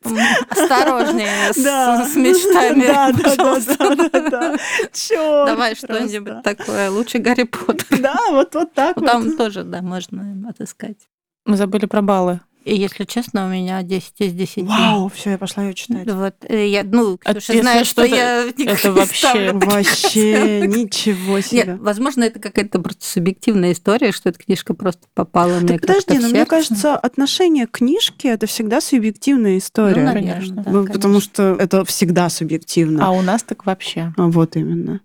Осторожнее 0.49 1.53
с, 1.53 1.57
Да. 1.63 2.05
с 2.07 2.17
мечтами. 2.17 2.87
Да, 2.87 3.13
да, 3.13 3.37
да, 3.37 3.97
да, 3.97 4.09
да, 4.09 4.31
да. 4.31 4.57
Чёрт 4.93 5.47
Давай 5.47 5.77
просто. 5.77 5.95
что-нибудь 5.95 6.43
такое. 6.43 6.91
Лучше 6.91 7.19
Гарри 7.19 7.45
Поттер. 7.45 8.01
Да, 8.01 8.17
вот, 8.31 8.55
вот 8.55 8.73
так 8.75 8.97
вот. 8.97 9.07
Там 9.07 9.37
тоже, 9.37 9.65
да, 9.65 9.83
можно 9.83 10.49
отыскать. 10.49 11.09
Мы 11.47 11.57
забыли 11.57 11.87
про 11.87 12.03
баллы. 12.03 12.41
И, 12.69 12.77
если 12.77 13.05
честно, 13.05 13.47
у 13.47 13.49
меня 13.49 13.83
10 13.83 14.13
из 14.19 14.33
10. 14.35 14.65
Вау, 14.65 15.09
все, 15.15 15.31
я 15.31 15.39
пошла 15.39 15.65
ее 15.65 15.75
читать. 15.75 16.11
Вот, 16.11 16.35
э, 16.43 16.69
я, 16.69 16.83
ну, 16.85 17.19
А 17.25 17.33
Ксюша 17.35 17.53
если 17.53 17.63
знает, 17.63 17.87
что 17.87 18.03
что-то- 18.05 18.17
я 18.17 18.45
это 18.45 18.63
не 18.63 18.91
вообще- 18.95 19.53
Вообще 19.53 20.67
ничего 20.67 21.41
себе. 21.41 21.65
Нет, 21.67 21.79
возможно, 21.81 22.25
это 22.25 22.39
какая-то 22.41 22.79
просто 22.81 23.05
субъективная 23.07 23.73
история, 23.73 24.13
что 24.13 24.29
эта 24.29 24.39
книжка 24.39 24.75
просто 24.75 25.03
попала 25.15 25.59
мне 25.61 25.69
Так 25.79 25.81
подожди, 25.83 26.05
как-то 26.07 26.15
в 26.15 26.23
но 26.23 26.29
мне 26.29 26.47
кажется, 26.47 26.97
отношение 26.97 27.67
к 27.67 27.73
книжке 27.79 28.29
это 28.29 28.47
всегда 28.47 28.81
субъективная 28.81 29.53
Ну, 29.53 29.59
история. 29.59 30.03
наверное, 30.03 30.33
Конечно. 30.35 30.63
да, 30.63 30.71
Ну, 30.71 30.87
потому 30.87 31.21
что 31.21 31.43
это 31.59 31.85
всегда 31.85 32.29
субъективно. 32.29 33.07
А 33.07 33.11
у 33.11 33.23
нас 33.23 33.43
так 33.43 33.65
вообще. 33.67 34.13
А 34.17 34.27
вот 34.27 34.57
именно. 34.57 35.01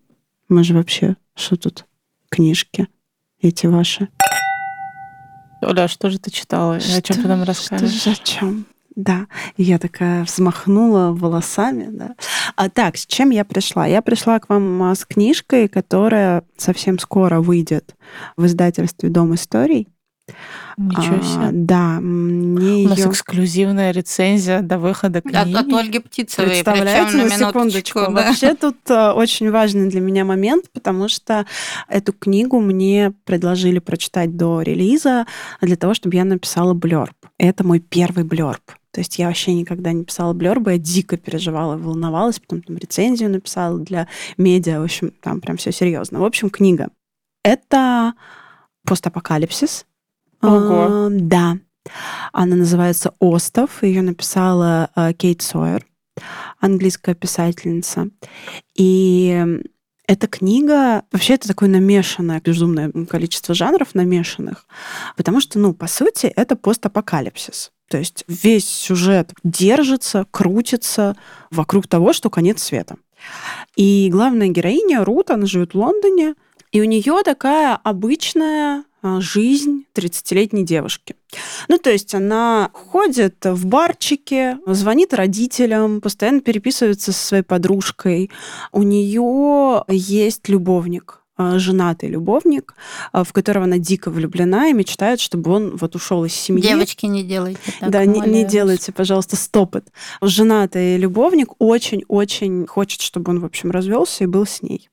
Мы 0.49 0.63
же 0.63 0.73
вообще, 0.73 1.15
что 1.35 1.55
тут? 1.55 1.85
Книжки 2.29 2.87
эти 3.41 3.67
ваши. 3.67 4.07
Оля, 5.63 5.87
что 5.87 6.09
же 6.09 6.19
ты 6.19 6.31
читала? 6.31 6.77
И 6.77 6.91
о 6.91 7.01
чем 7.01 7.21
ты 7.21 7.27
нам 7.27 7.43
расскажешь? 7.43 7.91
Что 7.91 8.09
же 8.11 8.15
о 8.15 8.23
чем? 8.23 8.65
Да, 8.95 9.25
я 9.57 9.79
такая 9.79 10.23
взмахнула 10.23 11.11
волосами, 11.11 11.87
да. 11.89 12.15
А 12.55 12.69
так, 12.69 12.97
с 12.97 13.07
чем 13.07 13.31
я 13.31 13.43
пришла? 13.43 13.87
Я 13.87 14.03
пришла 14.03 14.39
к 14.39 14.49
вам 14.49 14.83
а, 14.83 14.93
с 14.93 15.03
книжкой, 15.03 15.67
которая 15.67 16.43
совсем 16.57 16.99
скоро 16.99 17.41
выйдет 17.41 17.95
в 18.37 18.45
издательстве 18.45 19.09
Дом 19.09 19.33
историй. 19.33 19.87
Ничего 20.77 21.17
А, 21.19 21.21
себе. 21.23 21.49
да, 21.51 21.99
мне 21.99 22.85
У 22.85 22.89
нас 22.89 22.97
ее 22.97 23.09
эксклюзивная 23.09 23.91
рецензия 23.91 24.61
до 24.61 24.79
выхода 24.79 25.21
книги. 25.21 25.55
от 25.55 25.71
Ольги 25.73 25.99
Птицевой, 25.99 26.49
Представляете, 26.49 27.17
на 27.17 27.23
на 27.25 27.29
секундочку. 27.29 27.99
да. 27.99 28.09
Вообще 28.09 28.55
тут 28.55 28.77
э, 28.89 29.11
очень 29.11 29.51
важный 29.51 29.89
для 29.89 29.99
меня 29.99 30.23
момент, 30.25 30.71
потому 30.71 31.09
что 31.09 31.45
эту 31.89 32.13
книгу 32.13 32.59
мне 32.59 33.11
предложили 33.25 33.79
прочитать 33.79 34.35
до 34.37 34.61
релиза 34.61 35.25
для 35.61 35.75
того, 35.75 35.93
чтобы 35.93 36.15
я 36.15 36.23
написала 36.23 36.73
блерб. 36.73 37.15
Это 37.37 37.63
мой 37.65 37.79
первый 37.79 38.23
блерб. 38.23 38.63
То 38.91 39.01
есть 39.01 39.19
я 39.19 39.27
вообще 39.27 39.53
никогда 39.53 39.91
не 39.91 40.05
писала 40.05 40.33
блербы, 40.33 40.71
я 40.73 40.77
дико 40.77 41.17
переживала, 41.17 41.75
волновалась, 41.77 42.39
потом 42.39 42.61
там 42.61 42.77
рецензию 42.77 43.29
написала 43.29 43.77
для 43.79 44.07
медиа, 44.37 44.79
в 44.79 44.83
общем, 44.83 45.11
там 45.21 45.41
прям 45.41 45.57
все 45.57 45.71
серьезно. 45.71 46.19
В 46.19 46.23
общем, 46.23 46.49
книга. 46.49 46.89
Это 47.43 48.13
постапокалипсис. 48.85 49.85
Ого. 50.43 50.87
А, 50.89 51.07
да. 51.09 51.57
Она 52.31 52.55
называется 52.55 53.13
«Остов». 53.19 53.83
Ее 53.83 54.01
написала 54.01 54.89
э, 54.95 55.13
Кейт 55.13 55.41
Сойер, 55.41 55.85
английская 56.59 57.15
писательница. 57.15 58.09
И 58.75 59.61
эта 60.07 60.27
книга, 60.27 61.03
вообще 61.11 61.35
это 61.35 61.47
такое 61.47 61.69
намешанное, 61.69 62.41
безумное 62.41 62.91
количество 63.09 63.55
жанров 63.55 63.95
намешанных, 63.95 64.67
потому 65.15 65.39
что, 65.39 65.59
ну, 65.59 65.73
по 65.73 65.87
сути, 65.87 66.27
это 66.27 66.55
постапокалипсис. 66.55 67.71
То 67.89 67.97
есть 67.97 68.23
весь 68.27 68.67
сюжет 68.67 69.33
держится, 69.43 70.25
крутится 70.31 71.15
вокруг 71.51 71.87
того, 71.87 72.11
что 72.11 72.29
конец 72.29 72.61
света. 72.61 72.97
И 73.75 74.09
главная 74.11 74.49
героиня 74.49 75.05
Рут, 75.05 75.31
она 75.31 75.45
живет 75.45 75.73
в 75.73 75.77
Лондоне, 75.77 76.35
и 76.71 76.81
у 76.81 76.85
нее 76.85 77.21
такая 77.23 77.75
обычная 77.75 78.83
жизнь 79.19 79.85
30-летней 79.95 80.65
девушки. 80.65 81.15
Ну, 81.67 81.77
то 81.77 81.89
есть 81.89 82.13
она 82.13 82.69
ходит 82.73 83.37
в 83.43 83.65
барчике, 83.65 84.59
звонит 84.65 85.13
родителям, 85.13 86.01
постоянно 86.01 86.41
переписывается 86.41 87.11
со 87.11 87.25
своей 87.25 87.43
подружкой. 87.43 88.31
У 88.71 88.83
нее 88.83 89.83
есть 89.87 90.47
любовник, 90.49 91.19
а, 91.19 91.22
женатый 91.37 92.09
любовник, 92.09 92.75
а, 93.11 93.23
в 93.23 93.33
которого 93.33 93.65
она 93.65 93.77
дико 93.77 94.11
влюблена 94.11 94.67
и 94.67 94.73
мечтает, 94.73 95.19
чтобы 95.19 95.51
он 95.51 95.75
вот 95.77 95.95
ушел 95.95 96.23
из 96.25 96.33
семьи. 96.33 96.61
Девочки, 96.61 97.05
не 97.05 97.23
делайте 97.23 97.59
так. 97.79 97.89
да, 97.89 98.05
не, 98.05 98.19
не 98.21 98.45
делайте, 98.45 98.91
пожалуйста, 98.91 99.35
стопот. 99.35 99.85
Женатый 100.21 100.97
любовник 100.97 101.53
очень-очень 101.59 102.67
хочет, 102.67 103.01
чтобы 103.01 103.31
он, 103.31 103.39
в 103.39 103.45
общем, 103.45 103.71
развелся 103.71 104.23
и 104.23 104.27
был 104.27 104.45
с 104.45 104.61
ней. 104.61 104.89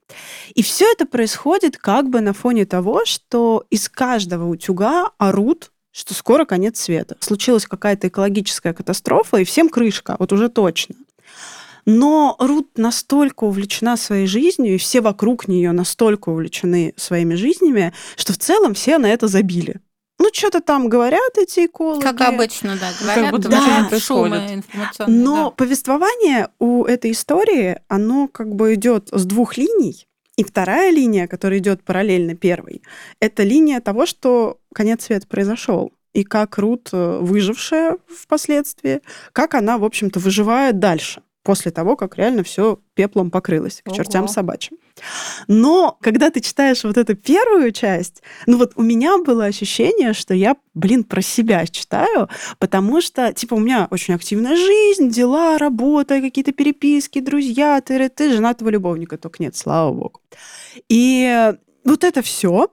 И 0.55 0.63
все 0.63 0.91
это 0.91 1.07
происходит 1.07 1.77
как 1.77 2.09
бы 2.09 2.21
на 2.21 2.33
фоне 2.33 2.65
того, 2.65 3.05
что 3.05 3.65
из 3.71 3.89
каждого 3.89 4.49
утюга 4.49 5.11
орут 5.19 5.71
что 5.93 6.15
скоро 6.15 6.45
конец 6.45 6.79
света. 6.79 7.17
Случилась 7.21 7.67
какая-то 7.67 8.07
экологическая 8.09 8.73
катастрофа, 8.73 9.39
и 9.39 9.45
всем 9.45 9.69
крышка, 9.69 10.15
вот 10.21 10.33
уже 10.33 10.49
точно. 10.49 10.95
Но 11.93 12.37
Рут 12.39 12.79
настолько 12.79 13.45
увлечена 13.45 13.97
своей 13.97 14.27
жизнью, 14.27 14.75
и 14.75 14.79
все 14.79 15.01
вокруг 15.01 15.49
нее 15.49 15.73
настолько 15.73 16.29
увлечены 16.29 16.95
своими 16.97 17.35
жизнями, 17.35 17.93
что 18.17 18.33
в 18.33 18.39
целом 18.39 18.75
все 18.75 18.99
на 18.99 19.07
это 19.07 19.27
забили. 19.27 19.81
Ну, 20.21 20.29
что-то 20.33 20.61
там 20.61 20.89
говорят 20.89 21.37
эти 21.37 21.67
экологи. 21.67 22.03
Как 22.03 22.21
обычно, 22.21 22.77
да, 22.79 22.91
говорят, 23.01 23.31
будто 23.33 23.49
да, 23.49 23.99
шумы 23.99 24.63
Но 25.09 25.45
да. 25.45 25.51
повествование 25.51 26.51
у 26.61 26.85
этой 26.85 27.11
истории, 27.11 27.81
оно 27.89 28.29
как 28.29 28.55
бы 28.55 28.75
идет 28.75 29.09
с 29.11 29.25
двух 29.25 29.57
линий. 29.57 30.07
И 30.37 30.45
вторая 30.45 30.91
линия, 30.91 31.27
которая 31.27 31.59
идет 31.59 31.83
параллельно 31.83 32.37
первой, 32.37 32.83
это 33.19 33.43
линия 33.43 33.81
того, 33.81 34.07
что 34.07 34.59
конец 34.73 35.07
света 35.07 35.27
произошел. 35.27 35.93
И 36.13 36.23
как 36.23 36.57
Рут, 36.59 36.91
э, 36.93 37.19
выжившая 37.21 37.97
впоследствии, 38.07 39.01
как 39.33 39.55
она, 39.55 39.79
в 39.79 39.85
общем-то, 39.85 40.21
выживает 40.21 40.79
дальше, 40.79 41.23
после 41.43 41.71
того, 41.71 41.97
как 41.97 42.17
реально 42.17 42.43
все 42.43 42.81
пеплом 42.95 43.31
покрылось, 43.31 43.81
к 43.83 43.89
Ого. 43.89 43.97
чертям 43.97 44.29
собачьим. 44.29 44.77
Но 45.49 45.97
когда 46.01 46.31
ты 46.31 46.41
читаешь 46.41 46.85
вот 46.85 46.99
эту 46.99 47.17
первую 47.17 47.73
часть, 47.73 48.23
ну 48.47 48.59
вот 48.59 48.73
у 48.77 48.83
меня 48.83 49.19
было 49.19 49.47
ощущение, 49.47 50.13
что 50.13 50.35
я, 50.35 50.57
блин, 50.75 51.05
про 51.05 51.23
себя 51.23 51.67
читаю, 51.67 52.29
потому 52.59 53.01
что, 53.01 53.33
типа, 53.33 53.55
у 53.55 53.61
меня 53.61 53.89
очень 53.91 54.15
активная 54.15 54.57
жизнь, 54.57 55.09
дела, 55.09 55.57
работа, 55.59 56.21
какие-то 56.21 56.53
переписки, 56.53 57.21
друзья, 57.21 57.81
ты, 57.81 58.09
ты 58.11 58.33
женатого 58.33 58.69
любовника, 58.69 59.17
только 59.17 59.43
нет, 59.43 59.57
слава 59.57 59.93
богу. 59.93 60.21
И 60.89 61.53
вот 61.85 62.05
это 62.05 62.23
все. 62.23 62.69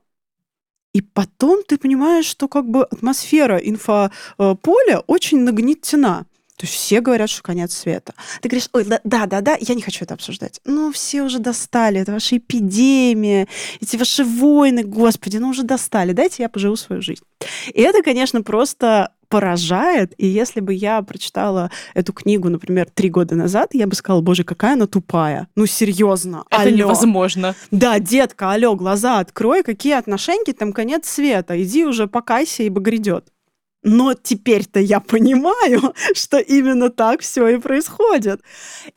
И 0.93 1.01
потом 1.01 1.63
ты 1.63 1.77
понимаешь, 1.77 2.25
что 2.25 2.47
как 2.47 2.67
бы 2.67 2.83
атмосфера 2.83 3.57
инфополя 3.57 4.99
очень 5.05 5.39
нагнетена. 5.41 6.25
То 6.57 6.65
есть 6.65 6.73
все 6.73 7.01
говорят, 7.01 7.29
что 7.29 7.43
конец 7.43 7.75
света. 7.75 8.13
Ты 8.41 8.49
говоришь, 8.49 8.69
ой, 8.73 8.83
да, 8.83 8.99
да, 9.03 9.27
да, 9.27 9.41
да, 9.41 9.57
я 9.59 9.75
не 9.75 9.81
хочу 9.83 10.05
это 10.05 10.15
обсуждать. 10.15 10.59
Ну, 10.65 10.91
все 10.91 11.21
уже 11.21 11.37
достали, 11.37 12.01
это 12.01 12.11
ваша 12.11 12.37
эпидемия, 12.37 13.47
эти 13.79 13.95
ваши 13.95 14.23
войны, 14.25 14.83
господи, 14.83 15.37
ну 15.37 15.49
уже 15.49 15.61
достали, 15.61 16.13
дайте 16.13 16.41
я 16.41 16.49
поживу 16.49 16.75
свою 16.75 17.03
жизнь. 17.03 17.21
И 17.71 17.81
это, 17.81 18.01
конечно, 18.01 18.41
просто 18.41 19.11
поражает. 19.29 20.13
И 20.17 20.25
если 20.25 20.59
бы 20.59 20.73
я 20.73 21.01
прочитала 21.03 21.69
эту 21.93 22.11
книгу, 22.13 22.49
например, 22.49 22.87
три 22.91 23.09
года 23.09 23.35
назад, 23.35 23.73
я 23.73 23.85
бы 23.85 23.93
сказала, 23.93 24.21
боже, 24.21 24.43
какая 24.43 24.73
она 24.73 24.87
тупая. 24.87 25.47
Ну, 25.55 25.67
серьезно. 25.67 26.43
Это 26.49 26.63
алло. 26.63 26.71
невозможно. 26.71 27.55
Да, 27.69 27.99
детка, 27.99 28.51
алло, 28.51 28.75
глаза 28.75 29.19
открой, 29.19 29.61
какие 29.63 29.93
отношения, 29.93 30.53
там 30.53 30.73
конец 30.73 31.07
света, 31.07 31.61
иди 31.61 31.85
уже 31.85 32.07
покайся, 32.07 32.63
ибо 32.63 32.81
грядет. 32.81 33.27
Но 33.87 34.13
теперь-то 34.13 34.81
я 34.81 34.99
понимаю, 34.99 35.93
что 36.13 36.39
именно 36.39 36.89
так 36.89 37.21
все 37.21 37.47
и 37.47 37.57
происходит. 37.57 38.41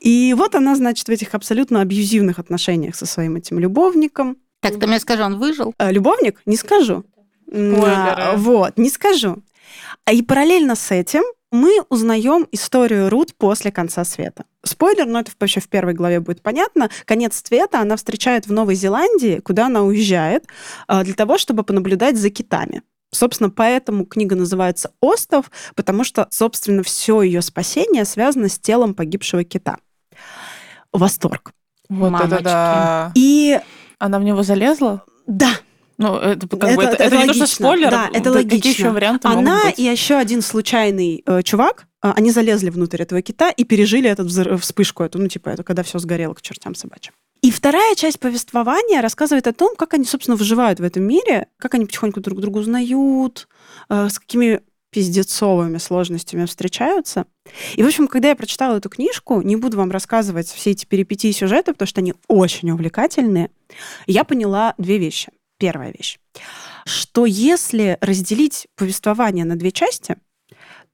И 0.00 0.34
вот 0.36 0.56
она, 0.56 0.74
значит, 0.74 1.06
в 1.06 1.10
этих 1.10 1.34
абсолютно 1.34 1.80
абьюзивных 1.80 2.40
отношениях 2.40 2.96
со 2.96 3.06
своим 3.06 3.36
этим 3.36 3.60
любовником. 3.60 4.36
Так, 4.60 4.80
ты 4.80 4.86
мне 4.88 4.98
скажи, 4.98 5.22
он 5.22 5.38
выжил? 5.38 5.74
А, 5.78 5.92
любовник? 5.92 6.42
Не 6.44 6.56
скажу. 6.56 7.04
А, 7.52 8.36
Вот, 8.36 8.76
не 8.78 8.90
скажу. 8.90 9.38
А 10.04 10.12
И 10.12 10.22
параллельно 10.22 10.74
с 10.74 10.90
этим 10.90 11.22
мы 11.52 11.82
узнаем 11.88 12.48
историю 12.50 13.10
Рут 13.10 13.34
после 13.36 13.70
конца 13.70 14.04
света. 14.04 14.44
Спойлер, 14.64 15.06
но 15.06 15.20
это 15.20 15.30
вообще 15.38 15.60
в 15.60 15.68
первой 15.68 15.94
главе 15.94 16.18
будет 16.18 16.42
понятно. 16.42 16.90
Конец 17.04 17.40
света 17.44 17.80
она 17.80 17.94
встречает 17.94 18.48
в 18.48 18.52
Новой 18.52 18.74
Зеландии, 18.74 19.38
куда 19.38 19.66
она 19.66 19.82
уезжает 19.82 20.46
а, 20.88 21.04
для 21.04 21.14
того, 21.14 21.38
чтобы 21.38 21.62
понаблюдать 21.62 22.16
за 22.16 22.30
китами. 22.30 22.82
Собственно, 23.12 23.50
поэтому 23.50 24.04
книга 24.06 24.36
называется 24.36 24.92
«Остов», 25.00 25.50
потому 25.74 26.04
что, 26.04 26.28
собственно, 26.30 26.82
все 26.82 27.22
ее 27.22 27.42
спасение 27.42 28.04
связано 28.04 28.48
с 28.48 28.58
телом 28.58 28.94
погибшего 28.94 29.42
кита. 29.44 29.78
Восторг. 30.92 31.52
Вот 31.88 32.10
Мамочки. 32.10 32.34
это 32.34 32.42
да. 32.44 33.12
И 33.14 33.58
Она 33.98 34.18
в 34.18 34.22
него 34.24 34.42
залезла? 34.42 35.04
да, 35.26 35.50
Ну, 35.98 36.16
это, 36.16 36.48
как 36.48 36.62
Это- 36.64 36.76
бы, 36.76 36.82
это, 36.84 36.92
это 36.94 37.04
это 37.04 37.16
не 37.18 37.26
то, 37.26 37.32
что 37.34 37.40
логично. 37.42 37.66
спойлер. 37.66 37.90
Да, 37.90 38.06
это 38.06 38.32
Какие 38.32 38.32
логично. 38.54 38.68
еще 38.68 38.90
варианты 38.90 39.28
Она 39.28 39.40
могут 39.56 39.64
быть? 39.66 39.78
и 39.78 39.82
еще 39.82 40.14
один 40.14 40.40
случайный 40.40 41.22
э, 41.26 41.42
чувак, 41.42 41.86
э, 42.02 42.10
они 42.16 42.30
залезли 42.30 42.70
внутрь 42.70 43.02
этого 43.02 43.20
кита 43.20 43.50
и 43.50 43.64
пережили 43.64 44.08
эту 44.08 44.24
взрыв- 44.24 44.60
вспышку, 44.62 45.02
эту, 45.02 45.18
ну, 45.18 45.28
типа, 45.28 45.50
это 45.50 45.62
когда 45.62 45.82
все 45.82 45.98
сгорело 45.98 46.32
к 46.32 46.40
чертям 46.40 46.74
собачьим. 46.74 47.12
И 47.42 47.50
вторая 47.50 47.94
часть 47.94 48.20
повествования 48.20 49.00
рассказывает 49.00 49.46
о 49.46 49.52
том, 49.52 49.74
как 49.76 49.94
они, 49.94 50.04
собственно, 50.04 50.36
выживают 50.36 50.78
в 50.78 50.82
этом 50.82 51.04
мире, 51.04 51.48
как 51.56 51.74
они 51.74 51.86
потихоньку 51.86 52.20
друг 52.20 52.40
друга 52.40 52.58
узнают, 52.58 53.48
э, 53.88 54.08
с 54.10 54.18
какими 54.18 54.60
пиздецовыми 54.90 55.78
сложностями 55.78 56.44
встречаются. 56.46 57.26
И, 57.76 57.82
в 57.82 57.86
общем, 57.86 58.08
когда 58.08 58.28
я 58.28 58.36
прочитала 58.36 58.76
эту 58.76 58.88
книжку, 58.88 59.40
не 59.40 59.56
буду 59.56 59.76
вам 59.76 59.90
рассказывать 59.90 60.48
все 60.48 60.72
эти 60.72 60.84
перипетии 60.84 61.30
сюжета, 61.30 61.72
потому 61.72 61.86
что 61.86 62.00
они 62.00 62.14
очень 62.28 62.70
увлекательные, 62.70 63.50
я 64.06 64.24
поняла 64.24 64.74
две 64.78 64.98
вещи. 64.98 65.30
Первая 65.58 65.92
вещь, 65.92 66.18
что 66.86 67.26
если 67.26 67.98
разделить 68.00 68.66
повествование 68.76 69.44
на 69.44 69.56
две 69.56 69.70
части, 69.72 70.16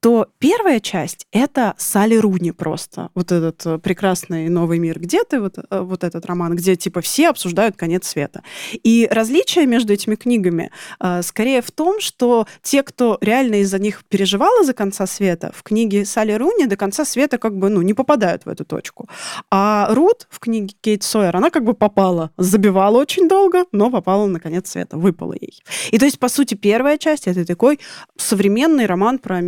что 0.06 0.28
первая 0.38 0.78
часть— 0.78 1.26
это 1.32 1.74
Салли 1.78 2.14
Руни 2.14 2.52
просто. 2.52 3.10
Вот 3.16 3.32
этот 3.32 3.66
э, 3.66 3.78
прекрасный 3.78 4.48
новый 4.48 4.78
мир. 4.78 5.00
Где 5.00 5.24
ты? 5.24 5.40
Вот, 5.40 5.58
э, 5.58 5.80
вот 5.80 6.04
этот 6.04 6.26
роман, 6.26 6.54
где 6.54 6.76
типа 6.76 7.00
все 7.00 7.28
обсуждают 7.28 7.76
конец 7.76 8.06
света. 8.06 8.44
И 8.84 9.08
различие 9.10 9.66
между 9.66 9.92
этими 9.92 10.14
книгами 10.14 10.70
э, 11.00 11.22
скорее 11.22 11.60
в 11.60 11.72
том, 11.72 12.00
что 12.00 12.46
те, 12.62 12.84
кто 12.84 13.18
реально 13.20 13.56
из-за 13.56 13.80
них 13.80 14.04
переживал 14.04 14.62
из-за 14.62 14.74
конца 14.74 15.08
света, 15.08 15.50
в 15.52 15.64
книге 15.64 16.04
Салли 16.04 16.34
Руни 16.34 16.66
до 16.66 16.76
конца 16.76 17.04
света 17.04 17.36
как 17.38 17.56
бы 17.56 17.68
ну, 17.68 17.82
не 17.82 17.92
попадают 17.92 18.46
в 18.46 18.48
эту 18.48 18.64
точку. 18.64 19.08
А 19.50 19.88
Рут 19.92 20.28
в 20.30 20.38
книге 20.38 20.72
Кейт 20.80 21.02
Сойер, 21.02 21.36
она 21.36 21.50
как 21.50 21.64
бы 21.64 21.74
попала, 21.74 22.30
забивала 22.38 22.96
очень 22.98 23.28
долго, 23.28 23.64
но 23.72 23.90
попала 23.90 24.26
на 24.26 24.38
конец 24.38 24.70
света, 24.70 24.98
выпала 24.98 25.32
ей. 25.32 25.60
И 25.90 25.98
то 25.98 26.04
есть, 26.04 26.20
по 26.20 26.28
сути, 26.28 26.54
первая 26.54 26.96
часть— 26.96 27.26
это 27.26 27.44
такой 27.44 27.80
современный 28.16 28.86
роман 28.86 29.18
про 29.18 29.40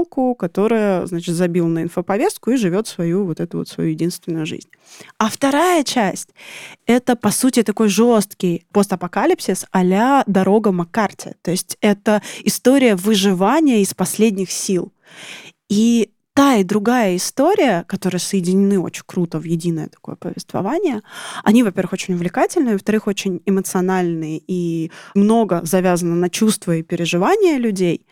миллениалку, 0.00 0.34
которая, 0.34 1.06
значит, 1.06 1.34
забила 1.34 1.68
на 1.68 1.82
инфоповестку 1.82 2.50
и 2.50 2.56
живет 2.56 2.86
свою 2.86 3.24
вот 3.24 3.40
эту 3.40 3.58
вот 3.58 3.68
свою 3.68 3.90
единственную 3.90 4.46
жизнь. 4.46 4.68
А 5.18 5.28
вторая 5.28 5.84
часть— 5.84 6.30
это, 6.86 7.16
по 7.16 7.30
сути, 7.30 7.62
такой 7.62 7.88
жесткий 7.88 8.66
постапокалипсис 8.72 9.66
а-ля 9.70 10.24
«Дорога 10.26 10.72
Маккарти». 10.72 11.34
То 11.42 11.50
есть 11.50 11.76
это 11.80 12.22
история 12.44 12.96
выживания 12.96 13.82
из 13.82 13.94
последних 13.94 14.50
сил. 14.50 14.92
И 15.68 16.10
та 16.34 16.56
и 16.56 16.64
другая 16.64 17.16
история, 17.16 17.84
которые 17.86 18.20
соединены 18.20 18.78
очень 18.78 19.02
круто 19.06 19.38
в 19.38 19.44
единое 19.44 19.88
такое 19.88 20.16
повествование, 20.16 21.02
они, 21.44 21.62
во-первых, 21.62 21.92
очень 21.92 22.14
увлекательные, 22.14 22.74
во-вторых, 22.74 23.06
очень 23.06 23.40
эмоциональные 23.46 24.42
и 24.46 24.90
много 25.14 25.60
завязано 25.64 26.14
на 26.14 26.30
чувства 26.30 26.76
и 26.76 26.82
переживания 26.82 27.58
людей. 27.58 28.06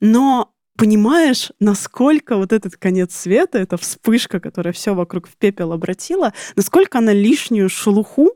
Но 0.00 0.50
понимаешь, 0.78 1.50
насколько 1.58 2.36
вот 2.36 2.52
этот 2.52 2.76
конец 2.76 3.14
света, 3.14 3.58
эта 3.58 3.76
вспышка, 3.76 4.38
которая 4.38 4.72
все 4.72 4.94
вокруг 4.94 5.26
в 5.26 5.36
пепел 5.36 5.72
обратила, 5.72 6.32
насколько 6.54 6.98
она 6.98 7.12
лишнюю 7.12 7.68
шелуху 7.68 8.30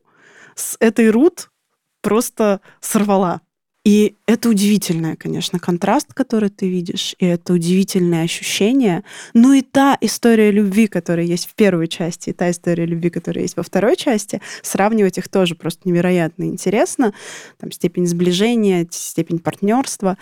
с 0.57 0.77
этой 0.81 1.09
Рут 1.11 1.51
просто 2.03 2.61
сорвала. 2.81 3.41
И 3.85 4.15
это 4.27 4.49
удивительный, 4.49 5.17
конечно, 5.17 5.59
контраст, 5.59 6.15
который 6.15 6.51
ты 6.51 6.69
видишь, 6.69 7.17
и 7.19 7.27
это 7.27 7.53
удивительное 7.53 8.23
ощущение. 8.23 9.03
Ну 9.35 9.53
и 9.55 9.63
та 9.63 9.99
история 10.01 10.53
любви, 10.53 10.87
которая 10.87 11.27
есть 11.27 11.49
в 11.49 11.55
первой 11.55 11.89
части, 11.89 12.31
и 12.31 12.33
та 12.33 12.49
история 12.53 12.87
любви, 12.87 13.11
которая 13.11 13.43
есть 13.43 13.57
во 13.57 13.65
второй 13.65 13.97
части, 13.97 14.41
сравнивать 14.63 15.19
их 15.19 15.29
тоже 15.29 15.57
просто 15.57 15.89
невероятно 15.89 16.45
интересно. 16.45 17.13
Там 17.59 17.73
степень 17.73 18.07
сближения, 18.07 18.87
степень 18.89 19.41
партнерства. 19.41 20.17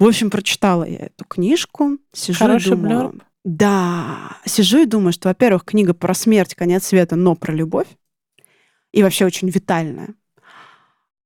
В 0.00 0.06
общем, 0.06 0.28
прочитала 0.28 0.82
я 0.82 1.06
эту 1.06 1.24
книжку, 1.26 1.98
сижу 2.12 2.38
Хороший 2.40 2.66
и 2.66 2.70
думаю... 2.70 2.88
блёрб. 2.88 3.22
Да, 3.44 4.38
сижу 4.44 4.82
и 4.82 4.86
думаю, 4.86 5.12
что, 5.12 5.28
во-первых, 5.28 5.64
книга 5.64 5.94
про 5.94 6.12
смерть, 6.12 6.56
конец 6.56 6.86
света, 6.86 7.14
но 7.14 7.36
про 7.36 7.52
любовь. 7.54 7.86
И 8.90 9.04
вообще 9.04 9.24
очень 9.24 9.48
витальная. 9.48 10.14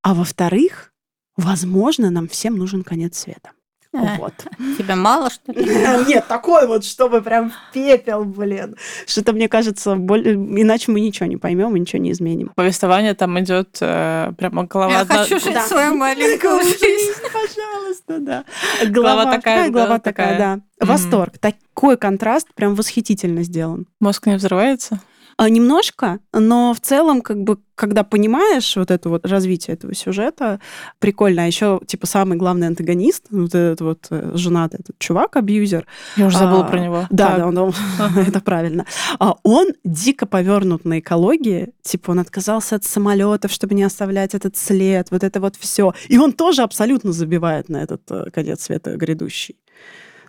А 0.03 0.13
во-вторых, 0.13 0.90
возможно, 1.37 2.11
нам 2.11 2.29
всем 2.29 2.57
нужен 2.57 2.83
конец 2.83 3.19
света. 3.19 3.51
Вот. 3.93 4.35
Тебе 4.79 4.95
мало, 4.95 5.31
что 5.31 5.51
ли? 5.51 5.65
Нет, 6.07 6.29
такой 6.29 6.69
вот, 6.69 6.85
чтобы 6.85 7.23
прям 7.23 7.51
в 7.51 7.55
пепел, 7.73 8.25
блин. 8.25 8.77
Что-то, 9.05 9.33
мне 9.33 9.49
кажется, 9.49 9.97
более... 9.97 10.35
иначе 10.35 10.93
мы 10.93 11.01
ничего 11.01 11.27
не 11.27 11.37
поймем 11.37 11.75
и 11.75 11.81
ничего 11.81 12.01
не 12.01 12.13
изменим. 12.13 12.53
Повествование 12.55 13.15
там 13.15 13.39
идет 13.41 13.79
э, 13.81 14.33
прямо 14.39 14.65
голова... 14.67 14.93
Я 14.93 15.01
одна- 15.01 15.17
хочу 15.25 15.41
жить 15.41 15.55
Да. 15.55 15.67
свою 15.67 15.97
маленькую 15.97 16.63
жизнь. 16.63 17.13
Пожалуйста, 17.33 18.19
да. 18.21 18.45
Голова 18.87 19.25
такая, 19.25 19.71
глава 19.71 19.87
голова 19.87 19.99
такая, 19.99 20.33
такая. 20.35 20.57
да. 20.79 20.87
Восторг. 20.87 21.39
Такой 21.39 21.97
контраст 21.97 22.47
прям 22.55 22.77
восхитительно 22.77 23.43
сделан. 23.43 23.87
Мозг 24.01 24.25
не 24.27 24.37
взрывается? 24.37 25.01
А, 25.43 25.49
Немножко, 25.49 26.19
но 26.35 26.75
в 26.75 26.81
целом, 26.81 27.23
как 27.23 27.43
бы, 27.45 27.57
когда 27.75 28.05
понимаешь 28.05 28.77
вот 28.77 28.91
это 28.91 29.09
вот 29.09 29.25
развитие 29.25 29.73
этого 29.75 29.95
сюжета, 29.95 30.61
прикольно. 30.99 31.45
А 31.45 31.47
еще, 31.47 31.81
типа, 31.87 32.07
самый 32.07 32.37
главный 32.37 32.67
антагонист, 32.67 33.25
вот 33.31 33.55
этот 33.55 33.81
вот 33.81 34.07
э, 34.11 34.33
женатый 34.35 34.81
этот 34.81 34.99
чувак, 34.99 35.37
абьюзер, 35.37 35.87
Я 36.19 36.27
уже 36.27 36.37
забыла 36.37 36.67
А, 36.67 36.69
про 36.69 36.79
него. 36.79 37.07
Да, 37.09 37.29
Так. 37.29 37.39
да, 37.39 37.47
он, 37.47 37.57
он- 37.57 37.73
это 38.19 38.41
правильно. 38.41 38.85
А 39.19 39.37
Он 39.43 39.69
дико 39.83 40.27
повернут 40.27 40.85
на 40.85 40.99
экологии, 40.99 41.73
типа 41.81 42.11
он 42.11 42.19
отказался 42.19 42.77
от 42.77 42.85
самолетов, 42.85 43.50
чтобы 43.50 43.75
не 43.75 43.83
оставлять 43.83 44.35
этот 44.35 44.59
след, 44.59 45.11
вот 45.11 45.25
это 45.25 45.41
вот 45.41 45.57
все. 45.57 45.95
И 46.09 46.19
он 46.19 46.35
тоже 46.35 46.61
абсолютно 46.63 47.13
забивает 47.13 47.71
на 47.71 47.79
этот 47.79 48.03
э, 48.11 48.31
конец 48.31 48.65
света 48.65 48.95
грядущий. 48.95 49.57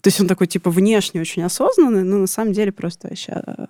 То 0.02 0.08
есть 0.08 0.20
он 0.20 0.28
такой, 0.28 0.48
типа, 0.48 0.72
внешне 0.72 1.22
очень 1.22 1.44
осознанный, 1.44 2.04
но 2.04 2.18
на 2.18 2.28
самом 2.28 2.54
деле 2.54 2.72
просто 2.72 3.08
вообще 3.08 3.34
э, 3.46 3.66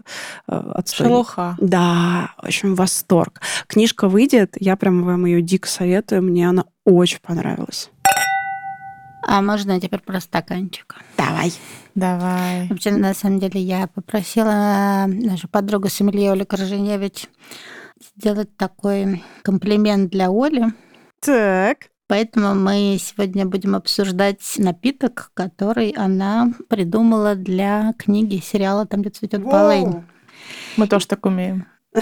э, 0.48 0.72
отстой. 0.76 1.08
Шелуха. 1.08 1.58
Да, 1.60 2.32
в 2.38 2.46
общем, 2.46 2.76
восторг. 2.76 3.42
Книжка 3.68 4.08
выйдет, 4.08 4.56
я 4.60 4.76
прям 4.78 5.04
вам 5.04 5.26
ее 5.26 5.42
дико 5.42 5.68
советую, 5.68 6.24
мне 6.24 6.48
она 6.48 6.66
очень 6.86 7.20
понравилась. 7.22 7.90
А 9.24 9.42
можно 9.42 9.80
теперь 9.80 10.00
про 10.00 10.20
стаканчик? 10.20 10.96
Давай. 11.18 11.54
Давай. 11.94 12.68
Вообще, 12.68 12.92
на 12.92 13.14
самом 13.14 13.40
деле, 13.40 13.62
я 13.62 13.88
попросила 13.88 15.06
нашу 15.08 15.48
подругу 15.48 15.90
Сомелье 15.90 16.32
Олю 16.32 16.46
Корженевич 16.46 17.28
сделать 18.18 18.56
такой 18.58 19.24
комплимент 19.44 20.10
для 20.10 20.30
Оли. 20.30 20.74
Так. 21.20 21.91
Поэтому 22.12 22.56
мы 22.56 22.98
сегодня 23.00 23.46
будем 23.46 23.74
обсуждать 23.74 24.42
напиток, 24.58 25.32
который 25.34 25.92
она 25.92 26.52
придумала 26.68 27.36
для 27.36 27.94
книги, 27.98 28.44
сериала 28.44 28.86
«Там, 28.86 29.00
где 29.00 29.12
цветет 29.12 29.46
полынь». 29.46 30.04
Мы 30.76 30.88
тоже 30.88 31.08
так 31.08 31.26
умеем. 31.26 31.68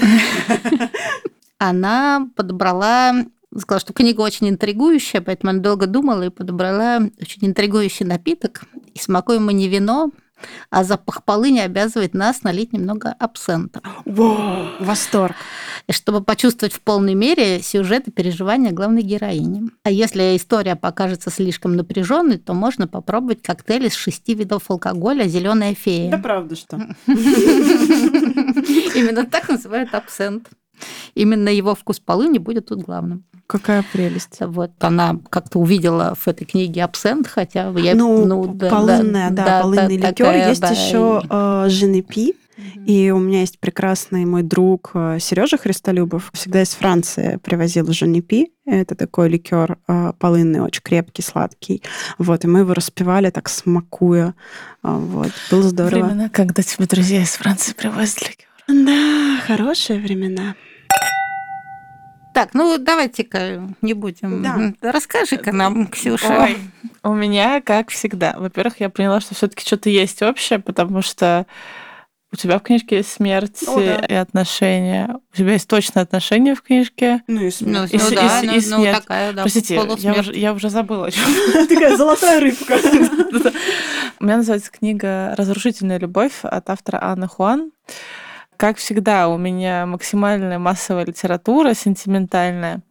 Она 1.60 2.28
подобрала, 2.36 3.24
сказала, 3.56 3.82
что 3.82 3.94
книга 3.94 4.22
очень 4.22 4.50
интригующая, 4.50 5.22
поэтому 5.22 5.52
она 5.52 5.60
долго 5.60 5.86
думала 5.86 6.24
и 6.24 6.30
подобрала 6.30 7.02
очень 7.22 7.46
интригующий 7.46 8.04
напиток. 8.08 8.64
И 8.96 8.98
смакуем 8.98 9.46
мы 9.46 9.54
не 9.54 9.68
вино, 9.68 10.10
а 10.70 10.84
запах 10.84 11.24
полыни 11.24 11.60
обязывает 11.60 12.14
нас 12.14 12.44
налить 12.44 12.74
немного 12.74 13.16
абсента. 13.20 13.82
Воу, 14.06 14.70
восторг. 14.80 15.36
И 15.88 15.92
чтобы 15.92 16.22
почувствовать 16.22 16.74
в 16.74 16.82
полной 16.82 17.16
мере 17.16 17.62
сюжет 17.62 18.08
и 18.08 18.12
переживания 18.12 18.72
главной 18.72 19.02
героини. 19.02 19.70
А 19.84 19.92
если 19.92 20.36
история 20.36 20.76
покажется 20.76 21.32
слишком 21.32 21.76
напряженной, 21.76 22.38
то 22.38 22.54
можно 22.54 22.88
попробовать 22.88 23.42
коктейль 23.42 23.88
из 23.88 23.94
шести 23.94 24.34
видов 24.34 24.70
алкоголя 24.70 25.26
«Зеленая 25.26 25.72
Да 25.72 25.76
фея». 25.76 26.18
правда 26.18 26.56
что? 26.56 26.78
Именно 27.08 29.26
так 29.26 29.50
называют 29.50 29.94
абсент. 29.94 30.50
Именно 31.16 31.50
его 31.50 31.76
вкус 31.76 32.00
полыни 32.00 32.38
будет 32.38 32.68
тут 32.68 32.82
главным. 32.84 33.24
Какая 33.48 33.84
прелесть. 33.92 34.38
Вот 34.42 34.72
она 34.80 35.18
как-то 35.30 35.60
увидела 35.60 36.14
в 36.16 36.28
этой 36.28 36.46
книге 36.46 36.84
абсент, 36.84 37.28
хотя 37.28 37.70
я... 37.78 37.96
Ну, 37.96 38.46
да, 38.54 38.70
полынная, 38.70 39.32
да, 39.32 39.62
полынный 39.62 39.98
та- 40.00 40.10
ликер. 40.10 40.26
такая, 40.26 40.50
Есть 40.50 40.62
да, 40.62 40.70
еще 40.70 41.22
и- 41.24 41.70
Женепи. 41.70 42.36
И 42.86 43.10
у 43.10 43.20
меня 43.20 43.40
есть 43.40 43.58
прекрасный 43.60 44.26
мой 44.26 44.44
друг 44.44 44.92
Сережа 44.94 45.58
Христолюбов. 45.58 46.30
Всегда 46.34 46.62
из 46.62 46.72
Франции 46.72 47.40
привозил 47.42 47.90
Женепи. 47.92 48.52
Это 48.66 48.96
такой 48.96 49.30
ликер 49.30 49.78
э, 49.88 50.12
полынный, 50.20 50.60
очень 50.60 50.82
крепкий, 50.84 51.22
сладкий. 51.22 51.82
Вот, 52.18 52.44
и 52.44 52.48
мы 52.48 52.60
его 52.60 52.74
распивали 52.74 53.30
так 53.30 53.48
смакуя. 53.50 54.36
А, 54.84 54.98
Вот, 54.98 55.32
было 55.50 55.64
здорово. 55.64 56.06
Времена, 56.08 56.30
когда 56.30 56.62
тебе 56.62 56.86
друзья 56.86 57.22
из 57.24 57.32
Франции 57.32 57.74
привозят 57.74 58.22
ликер. 58.22 58.46
Да, 58.68 59.40
хорошие 59.48 60.00
времена. 60.00 60.56
Так, 62.40 62.54
ну 62.54 62.78
давайте-ка 62.78 63.68
не 63.82 63.94
будем. 63.94 64.42
Да. 64.42 64.92
Расскажи-ка 64.94 65.52
нам, 65.52 65.88
Ксюша. 65.88 66.44
Ой, 66.44 66.58
у 67.04 67.14
меня, 67.14 67.60
как 67.60 67.90
всегда. 67.90 68.34
Во-первых, 68.38 68.80
я 68.80 68.90
поняла, 68.90 69.20
что 69.20 69.36
все-таки 69.36 69.66
что-то 69.66 69.90
есть 69.90 70.22
общее, 70.22 70.60
потому 70.60 71.02
что 71.02 71.46
у 72.32 72.38
тебя 72.38 72.58
в 72.60 72.62
книжке 72.64 72.98
есть 72.98 73.12
смерть 73.12 73.64
О, 73.68 73.78
да. 73.78 73.96
и 74.06 74.14
отношения. 74.14 75.18
У 75.34 75.36
тебя 75.38 75.52
есть 75.52 75.68
точное 75.68 76.04
отношение 76.04 76.56
в 76.56 76.62
книжке. 76.62 77.24
Ну 77.28 77.42
и 77.42 77.46
Ну, 77.46 77.52
смерть. 77.52 77.94
И 77.94 77.98
ну 77.98 78.04
с- 78.04 78.10
да, 78.12 78.26
и 78.26 78.30
с- 78.30 78.44
ну, 78.44 78.52
и 78.52 78.56
ну, 78.56 78.62
смерть. 78.84 79.00
такая, 79.02 79.34
да, 79.34 79.42
Простите, 79.42 79.76
я 79.98 80.14
уже, 80.14 80.34
я 80.34 80.54
уже 80.54 80.70
забыла. 80.70 81.08
о. 81.08 81.12
Такая 81.68 81.98
золотая 81.98 82.40
рыбка. 82.40 82.78
У 84.22 84.24
меня 84.24 84.38
называется 84.38 84.72
книга 84.72 85.34
«Разрушительная 85.38 86.00
любовь» 86.00 86.40
от 86.44 86.70
автора 86.70 87.00
Анны 87.04 87.28
Хуан. 87.28 87.72
Как 88.60 88.76
всегда, 88.76 89.30
у 89.30 89.38
меня 89.38 89.86
максимальная 89.86 90.60
массовая 90.60 91.06
литература, 91.06 91.74
сентиментальная. 91.74 92.82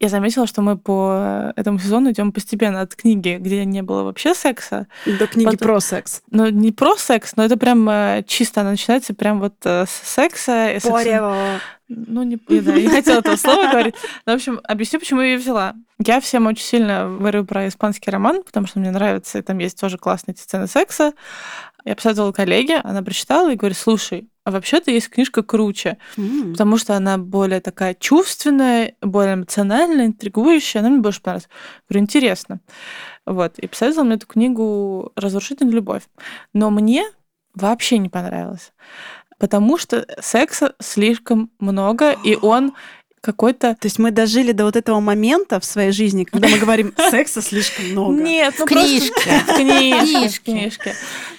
Я 0.00 0.08
заметила, 0.08 0.48
что 0.48 0.60
мы 0.60 0.76
по 0.76 1.52
этому 1.54 1.78
сезону 1.78 2.10
идем 2.10 2.32
постепенно 2.32 2.80
от 2.80 2.96
книги, 2.96 3.36
где 3.38 3.64
не 3.64 3.82
было 3.82 4.02
вообще 4.02 4.34
секса. 4.34 4.88
До 5.06 5.28
книги 5.28 5.44
Потом... 5.44 5.58
про 5.68 5.80
секс. 5.80 6.20
Ну, 6.32 6.48
не 6.48 6.72
про 6.72 6.96
секс, 6.96 7.36
но 7.36 7.44
это 7.44 7.56
прям 7.56 7.88
э, 7.88 8.24
чисто, 8.26 8.62
она 8.62 8.72
начинается 8.72 9.14
прям 9.14 9.38
вот 9.38 9.54
э, 9.62 9.84
с 9.86 9.90
секса. 9.90 10.76
Порево. 10.82 11.60
Ну, 11.86 12.24
не, 12.24 12.36
да, 12.48 12.72
не 12.72 12.88
хотела 12.88 13.20
этого 13.20 13.36
слова 13.36 13.70
говорить. 13.70 13.94
Но, 14.26 14.32
в 14.32 14.34
общем, 14.34 14.60
объясню, 14.64 14.98
почему 14.98 15.20
я 15.20 15.28
ее 15.28 15.38
взяла. 15.38 15.74
Я 16.04 16.20
всем 16.20 16.48
очень 16.48 16.64
сильно 16.64 17.04
говорю 17.04 17.44
про 17.44 17.68
испанский 17.68 18.10
роман, 18.10 18.42
потому 18.42 18.66
что 18.66 18.80
мне 18.80 18.90
нравится, 18.90 19.38
и 19.38 19.42
там 19.42 19.58
есть 19.58 19.78
тоже 19.78 19.96
классные 19.96 20.34
сцены 20.34 20.66
секса. 20.66 21.12
Я 21.84 21.94
посоветовала 21.94 22.32
коллеге, 22.32 22.78
она 22.78 23.00
прочитала 23.02 23.52
и 23.52 23.56
говорит, 23.56 23.78
слушай, 23.78 24.28
а 24.44 24.50
вообще-то 24.50 24.90
есть 24.90 25.08
книжка 25.08 25.42
круче, 25.42 25.96
mm. 26.16 26.52
потому 26.52 26.76
что 26.76 26.94
она 26.94 27.16
более 27.16 27.60
такая 27.60 27.94
чувственная, 27.94 28.94
более 29.00 29.34
эмоциональная, 29.34 30.06
интригующая, 30.06 30.80
она 30.82 30.90
мне 30.90 31.00
больше 31.00 31.22
понравилась. 31.22 31.48
Говорю, 31.88 32.02
интересно. 32.02 32.60
Вот, 33.24 33.58
и 33.58 33.66
посоветовала 33.66 34.04
мне 34.04 34.16
эту 34.16 34.26
книгу 34.26 35.12
«Разрушительная 35.16 35.72
любовь». 35.72 36.02
Но 36.52 36.70
мне 36.70 37.04
вообще 37.54 37.96
не 37.96 38.10
понравилось, 38.10 38.72
потому 39.38 39.78
что 39.78 40.06
секса 40.20 40.74
слишком 40.78 41.50
много, 41.58 42.12
и 42.12 42.36
он 42.42 42.74
какой-то... 43.22 43.74
То 43.74 43.86
есть 43.86 43.98
мы 43.98 44.10
дожили 44.10 44.52
до 44.52 44.66
вот 44.66 44.76
этого 44.76 45.00
момента 45.00 45.58
в 45.58 45.64
своей 45.64 45.92
жизни, 45.92 46.24
когда 46.24 46.48
мы 46.48 46.58
говорим, 46.58 46.92
секса 47.10 47.40
слишком 47.40 47.86
много. 47.86 48.22
Нет, 48.22 48.54
ну 48.58 48.66
книжки. 48.66 49.10
просто... 49.24 49.54
Книжки. 49.54 50.40
Книжки. 50.44 50.94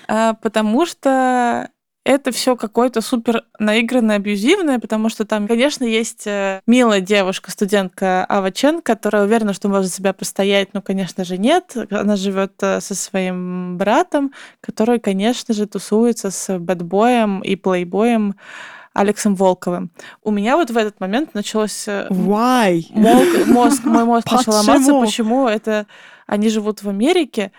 А, 0.08 0.34
потому 0.34 0.88
что 0.88 1.70
это 2.06 2.32
все 2.32 2.56
какое-то 2.56 3.02
супер 3.02 3.44
наигранное, 3.58 4.18
абьюзивное, 4.18 4.78
потому 4.80 5.10
что 5.10 5.26
там, 5.26 5.48
конечно, 5.48 5.84
есть 5.84 6.28
э, 6.28 6.62
милая 6.68 7.02
девушка, 7.02 7.50
студентка 7.50 8.24
Ава 8.30 8.52
Чен, 8.52 8.82
которая 8.82 9.24
уверена, 9.24 9.54
что 9.54 9.70
может 9.70 9.92
себя 9.92 10.14
постоять, 10.14 10.74
но, 10.74 10.84
конечно 10.84 11.26
же, 11.26 11.40
нет. 11.40 11.76
Она 11.90 12.16
живет 12.16 12.54
э, 12.62 12.80
со 12.80 12.94
своим 12.94 13.78
братом, 13.78 14.34
который, 14.62 15.00
конечно 15.00 15.56
же, 15.56 15.66
тусуется 15.66 16.30
с 16.30 16.60
бэтбоем 16.60 17.42
и 17.42 17.56
плейбоем 17.56 18.36
Алексом 18.94 19.34
Волковым. 19.34 19.90
У 20.24 20.30
меня 20.30 20.58
вот 20.58 20.70
в 20.70 20.78
этот 20.78 21.00
момент 21.00 21.34
началось... 21.34 21.88
Э, 21.88 22.08
Why? 22.12 22.86
Мозг, 23.48 23.84
мой 23.84 24.06
мозг 24.06 24.32
начал 24.32 24.52
ломаться, 24.54 24.94
почему 25.02 25.48
это... 25.48 25.88
Они 26.28 26.50
живут 26.50 26.82
в 26.82 26.90
Америке, 26.90 27.52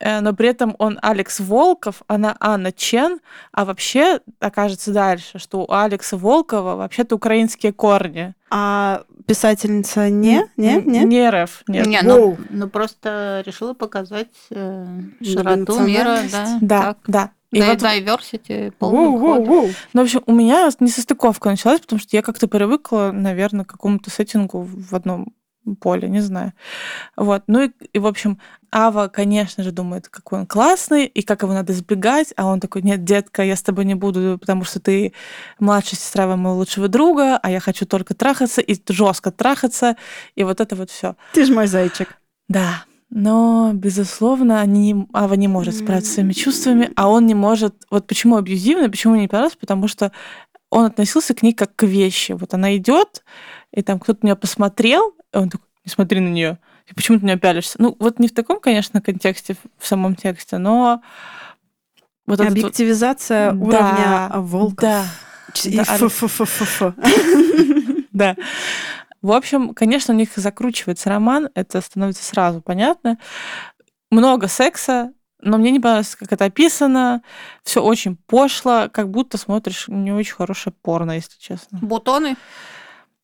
но 0.00 0.32
при 0.32 0.48
этом 0.48 0.74
он 0.78 0.98
Алекс 1.02 1.40
Волков, 1.40 2.02
она 2.06 2.36
Анна 2.40 2.72
Чен, 2.72 3.20
а 3.52 3.64
вообще 3.64 4.20
окажется 4.40 4.92
дальше, 4.92 5.38
что 5.38 5.62
у 5.62 5.72
Алекса 5.72 6.16
Волкова 6.16 6.76
вообще-то 6.76 7.16
украинские 7.16 7.72
корни. 7.72 8.34
А 8.50 9.02
писательница 9.26 10.08
не? 10.08 10.44
Не? 10.56 10.80
Не, 10.80 11.04
не 11.04 11.28
РФ. 11.28 11.64
Нет. 11.68 11.86
Не, 11.86 12.02
ну, 12.02 12.36
ну 12.48 12.68
просто 12.68 13.42
решила 13.44 13.74
показать 13.74 14.28
э, 14.50 14.86
широту 15.22 15.80
мира. 15.80 16.20
Да, 16.30 16.58
да. 16.60 16.82
Так. 16.82 16.98
да. 17.06 17.30
И 17.50 17.60
да, 17.60 17.68
вот... 17.68 17.82
diversity 17.82 18.72
полный 18.78 19.72
Ну, 19.94 20.02
в 20.02 20.04
общем, 20.04 20.22
у 20.26 20.34
меня 20.34 20.68
несостыковка 20.80 21.48
началась, 21.48 21.80
потому 21.80 21.98
что 21.98 22.14
я 22.14 22.22
как-то 22.22 22.46
привыкла, 22.46 23.10
наверное, 23.12 23.64
к 23.64 23.68
какому-то 23.68 24.10
сеттингу 24.10 24.60
в 24.60 24.94
одном 24.94 25.32
поле, 25.76 26.08
не 26.08 26.20
знаю. 26.20 26.52
Вот. 27.16 27.44
Ну 27.46 27.62
и, 27.62 27.70
и, 27.92 27.98
в 27.98 28.06
общем, 28.06 28.38
Ава, 28.70 29.08
конечно 29.08 29.64
же, 29.64 29.72
думает, 29.72 30.08
какой 30.08 30.40
он 30.40 30.46
классный, 30.46 31.06
и 31.06 31.22
как 31.22 31.42
его 31.42 31.52
надо 31.52 31.72
избегать, 31.72 32.34
а 32.36 32.46
он 32.46 32.60
такой, 32.60 32.82
нет, 32.82 33.04
детка, 33.04 33.42
я 33.42 33.56
с 33.56 33.62
тобой 33.62 33.84
не 33.84 33.94
буду, 33.94 34.38
потому 34.38 34.64
что 34.64 34.80
ты 34.80 35.12
младшая 35.58 35.98
сестра 35.98 36.26
моего 36.36 36.56
лучшего 36.56 36.88
друга, 36.88 37.38
а 37.38 37.50
я 37.50 37.60
хочу 37.60 37.86
только 37.86 38.14
трахаться, 38.14 38.60
и 38.60 38.76
жестко 38.88 39.30
трахаться, 39.30 39.96
и 40.34 40.44
вот 40.44 40.60
это 40.60 40.76
вот 40.76 40.90
все. 40.90 41.16
Ты 41.32 41.44
же 41.46 41.54
мой 41.54 41.66
зайчик. 41.66 42.18
Да, 42.48 42.84
но, 43.10 43.70
безусловно, 43.72 44.60
они, 44.60 45.06
Ава 45.14 45.34
не 45.34 45.48
может 45.48 45.76
справиться 45.76 46.10
с 46.10 46.14
своими 46.14 46.34
чувствами, 46.34 46.90
а 46.94 47.08
он 47.08 47.26
не 47.26 47.34
может... 47.34 47.74
Вот 47.90 48.06
почему 48.06 48.36
абьюзивно, 48.36 48.90
почему 48.90 49.14
мне 49.14 49.22
не 49.22 49.28
понравилось, 49.28 49.56
потому 49.58 49.88
что 49.88 50.12
он 50.70 50.84
относился 50.84 51.34
к 51.34 51.42
ней 51.42 51.54
как 51.54 51.74
к 51.74 51.84
вещи. 51.84 52.32
Вот 52.32 52.52
она 52.52 52.76
идет, 52.76 53.24
и 53.72 53.82
там 53.82 53.98
кто-то 53.98 54.20
на 54.22 54.28
нее 54.28 54.36
посмотрел, 54.36 55.14
и 55.32 55.36
он 55.36 55.50
такой, 55.50 55.66
не 55.84 55.90
смотри 55.90 56.20
на 56.20 56.28
нее. 56.28 56.58
И 56.86 56.94
почему 56.94 57.18
ты 57.18 57.26
не 57.26 57.36
пялишься? 57.36 57.76
Ну, 57.78 57.96
вот 57.98 58.18
не 58.18 58.28
в 58.28 58.34
таком, 58.34 58.60
конечно, 58.60 59.00
контексте, 59.00 59.56
в 59.78 59.86
самом 59.86 60.16
тексте, 60.16 60.58
но... 60.58 61.02
Вот 62.26 62.40
Объективизация 62.40 63.52
вот... 63.52 63.68
уровня 63.68 64.28
да, 64.30 64.40
волка. 64.40 64.82
Да. 64.82 65.04
да. 65.64 65.84
Да. 68.12 68.34
В 69.22 69.30
общем, 69.30 69.74
конечно, 69.74 70.12
у 70.12 70.16
них 70.16 70.30
закручивается 70.34 71.08
роман, 71.08 71.50
это 71.54 71.80
становится 71.80 72.24
сразу 72.24 72.60
понятно. 72.60 73.16
Много 74.10 74.48
секса, 74.48 75.12
но 75.40 75.56
мне 75.58 75.70
не 75.70 75.78
понравилось, 75.78 76.16
как 76.16 76.32
это 76.32 76.46
описано. 76.46 77.22
Все 77.62 77.82
очень 77.82 78.16
пошло, 78.16 78.88
как 78.90 79.10
будто 79.10 79.38
смотришь 79.38 79.86
не 79.88 80.12
очень 80.12 80.34
хорошее 80.34 80.74
порно, 80.82 81.12
если 81.12 81.38
честно. 81.38 81.78
Бутоны? 81.80 82.36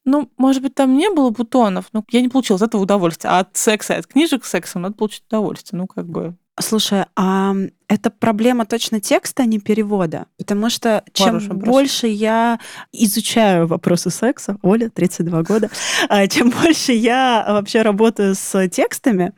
Ну, 0.05 0.31
может 0.37 0.63
быть, 0.63 0.75
там 0.75 0.97
не 0.97 1.11
было 1.11 1.31
бутонов, 1.31 1.87
но 1.93 2.05
я 2.11 2.21
не 2.21 2.29
получила 2.29 2.57
от 2.57 2.63
этого 2.63 2.83
удовольствия. 2.83 3.31
А 3.31 3.41
от 3.41 3.57
секса, 3.57 3.97
от 3.97 4.07
книжек 4.07 4.45
с 4.45 4.51
сексом 4.51 4.83
надо 4.83 4.95
получить 4.97 5.25
удовольствие. 5.27 5.81
Ну, 5.81 5.87
как 5.87 6.07
бы... 6.07 6.37
Слушай, 6.61 7.07
а 7.17 7.53
это 7.89 8.11
проблема 8.11 8.65
точно 8.65 9.01
текста, 9.01 9.43
а 9.43 9.47
не 9.47 9.59
перевода. 9.59 10.27
Потому 10.39 10.71
что 10.71 11.03
чем 11.13 11.41
Хороший 11.41 11.53
больше 11.53 12.07
я 12.07 12.61
изучаю 12.93 13.67
вопросы 13.67 14.11
секса, 14.11 14.57
Оля, 14.63 14.89
32 14.89 15.43
года, 15.43 15.71
а, 16.09 16.27
чем 16.29 16.51
больше 16.51 16.93
я 16.93 17.45
вообще 17.49 17.83
работаю 17.83 18.37
с 18.37 18.69
текстами 18.69 19.33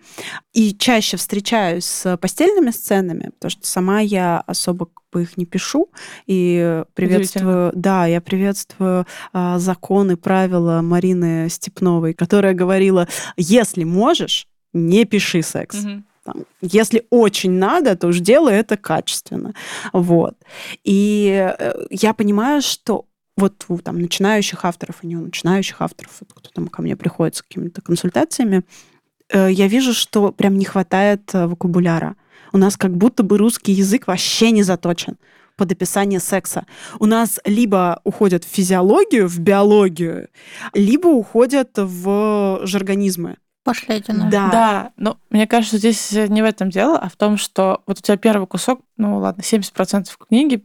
и 0.52 0.74
чаще 0.74 1.16
встречаюсь 1.16 1.86
с 1.86 2.16
постельными 2.18 2.70
сценами, 2.70 3.30
потому 3.34 3.50
что 3.50 3.66
сама 3.66 4.00
я 4.00 4.42
особо 4.46 4.88
их 5.14 5.38
не 5.38 5.46
пишу 5.46 5.88
и 6.26 6.84
приветствую, 6.92 7.72
да, 7.74 8.04
я 8.04 8.20
приветствую 8.20 9.06
а, 9.32 9.58
законы, 9.58 10.18
правила 10.18 10.82
Марины 10.82 11.48
Степновой, 11.48 12.12
которая 12.12 12.52
говорила, 12.52 13.08
если 13.38 13.84
можешь, 13.84 14.46
не 14.74 15.06
пиши 15.06 15.40
секс. 15.40 15.82
Угу 15.82 16.02
там, 16.26 16.44
если 16.60 17.06
очень 17.10 17.52
надо, 17.52 17.96
то 17.96 18.08
уж 18.08 18.18
делай 18.18 18.54
это 18.54 18.76
качественно. 18.76 19.54
Вот. 19.92 20.34
И 20.84 21.54
э, 21.58 21.86
я 21.90 22.12
понимаю, 22.14 22.62
что 22.62 23.06
вот 23.36 23.64
у 23.68 23.78
там, 23.78 24.00
начинающих 24.00 24.64
авторов, 24.64 24.96
и 25.02 25.06
не 25.06 25.16
у 25.16 25.20
начинающих 25.20 25.80
авторов, 25.80 26.12
вот, 26.20 26.32
кто 26.32 26.50
там 26.52 26.66
ко 26.66 26.82
мне 26.82 26.96
приходит 26.96 27.36
с 27.36 27.42
какими-то 27.42 27.80
консультациями, 27.80 28.64
э, 29.32 29.52
я 29.52 29.68
вижу, 29.68 29.94
что 29.94 30.32
прям 30.32 30.58
не 30.58 30.64
хватает 30.64 31.30
э, 31.32 31.46
вокабуляра. 31.46 32.16
У 32.52 32.58
нас 32.58 32.76
как 32.76 32.96
будто 32.96 33.22
бы 33.22 33.38
русский 33.38 33.72
язык 33.72 34.08
вообще 34.08 34.50
не 34.50 34.64
заточен 34.64 35.16
под 35.56 35.72
описание 35.72 36.20
секса. 36.20 36.66
У 36.98 37.06
нас 37.06 37.38
либо 37.44 38.00
уходят 38.04 38.44
в 38.44 38.48
физиологию, 38.48 39.28
в 39.28 39.38
биологию, 39.38 40.28
либо 40.74 41.06
уходят 41.06 41.70
в 41.76 42.60
жаргонизмы. 42.64 43.36
Пошлятина. 43.66 44.30
Да. 44.30 44.48
Да, 44.50 44.92
но 44.96 45.18
мне 45.28 45.46
кажется, 45.48 45.76
здесь 45.76 46.12
не 46.12 46.40
в 46.40 46.44
этом 46.44 46.70
дело, 46.70 46.98
а 46.98 47.08
в 47.08 47.16
том, 47.16 47.36
что 47.36 47.82
вот 47.86 47.98
у 47.98 48.00
тебя 48.00 48.16
первый 48.16 48.46
кусок, 48.46 48.80
ну 48.96 49.18
ладно, 49.18 49.42
70% 49.42 50.06
книги, 50.28 50.62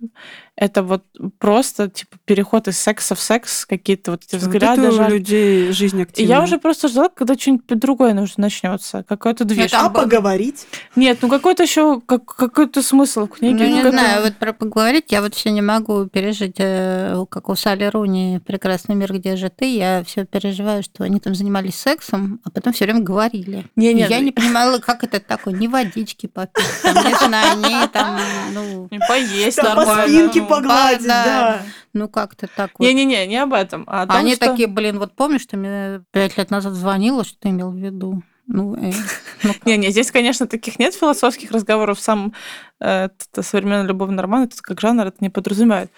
это 0.58 0.84
вот 0.84 1.06
просто 1.40 1.90
типа 1.90 2.18
переход 2.26 2.68
из 2.68 2.78
секса 2.78 3.16
в 3.16 3.20
секс, 3.20 3.66
какие-то 3.66 4.12
вот 4.12 4.24
эти 4.24 4.36
вот 4.36 4.44
взгляды. 4.44 4.88
Это 4.88 5.06
у 5.06 5.10
людей 5.10 5.72
жизнь 5.72 6.02
активная. 6.02 6.28
И 6.28 6.30
я 6.30 6.44
уже 6.44 6.60
просто 6.60 6.88
ждала, 6.88 7.10
когда 7.10 7.36
что-нибудь 7.36 7.68
другое 7.80 8.14
нужно 8.14 8.44
начнется, 8.44 9.04
какой-то 9.08 9.46
движ. 9.46 9.72
А 9.74 9.90
поговорить? 9.90 10.68
Нет, 10.96 11.20
ну 11.22 11.30
какой-то 11.30 11.64
еще 11.64 12.02
как, 12.02 12.26
какой-то 12.26 12.82
смысл 12.82 13.26
в 13.26 13.30
книге. 13.30 13.68
Ну, 13.68 13.76
не 13.76 13.90
знаю, 13.90 14.24
вот 14.24 14.38
про 14.38 14.54
поговорить 14.54 15.06
я 15.10 15.22
вот 15.22 15.36
все 15.36 15.52
не 15.52 15.62
могу 15.62 16.06
пережить, 16.06 16.56
э, 16.58 17.26
как 17.30 17.50
у 17.50 17.56
Сали 17.56 17.86
Руни 17.86 18.40
«Прекрасный 18.46 18.96
мир, 18.96 19.14
где 19.14 19.38
же 19.38 19.50
ты?». 19.50 19.66
Я 19.66 20.04
все 20.04 20.26
переживаю, 20.26 20.84
что 20.84 21.04
они 21.04 21.20
там 21.20 21.34
занимались 21.34 21.76
сексом, 21.76 22.40
а 22.44 22.50
потом 22.52 22.74
все 22.74 22.86
время 22.86 23.00
говорили. 23.00 23.66
Не, 23.76 23.94
не, 23.94 24.02
я 24.02 24.20
не 24.20 24.32
понимала, 24.32 24.80
как 24.80 25.04
это 25.04 25.20
такое, 25.20 25.54
не 25.54 25.68
водички 25.68 26.28
попить, 26.28 26.66
там, 26.84 26.96
не 26.96 27.16
знаю, 27.16 27.58
не 27.60 27.88
там, 27.88 28.20
ну... 28.54 28.90
Поесть 29.08 29.58
нормально. 29.58 30.04
По 30.04 30.08
спинке 30.08 30.41
погладить, 30.48 31.08
да. 31.08 31.62
Ну, 31.94 32.08
как-то 32.08 32.48
так 32.48 32.72
вот. 32.78 32.86
Не-не-не, 32.86 33.28
не 33.28 33.38
об 33.38 33.54
этом. 33.54 33.84
А 33.88 34.04
о 34.04 34.08
том, 34.08 34.16
Они 34.16 34.36
что... 34.36 34.48
такие, 34.48 34.68
блин, 34.68 35.00
вот 35.00 35.16
помнишь, 35.16 35.46
ты 35.46 35.58
мне 35.58 36.04
пять 36.12 36.38
лет 36.38 36.50
назад 36.50 36.74
звонила, 36.74 37.24
что 37.24 37.38
ты 37.40 37.50
имел 37.50 37.72
в 37.72 37.76
виду? 37.76 38.24
Ну, 38.48 38.76
э, 38.76 38.92
ну 39.44 39.54
не, 39.66 39.78
не, 39.78 39.92
здесь, 39.92 40.12
конечно, 40.12 40.48
таких 40.48 40.80
нет 40.80 40.94
философских 40.94 41.52
разговоров. 41.52 42.00
Сам 42.00 42.34
э, 42.80 43.10
современный 43.40 43.88
любовный 43.88 44.22
роман, 44.22 44.44
это 44.44 44.56
как 44.62 44.80
жанр, 44.82 45.08
это 45.08 45.18
не 45.20 45.30
подразумевает. 45.30 45.92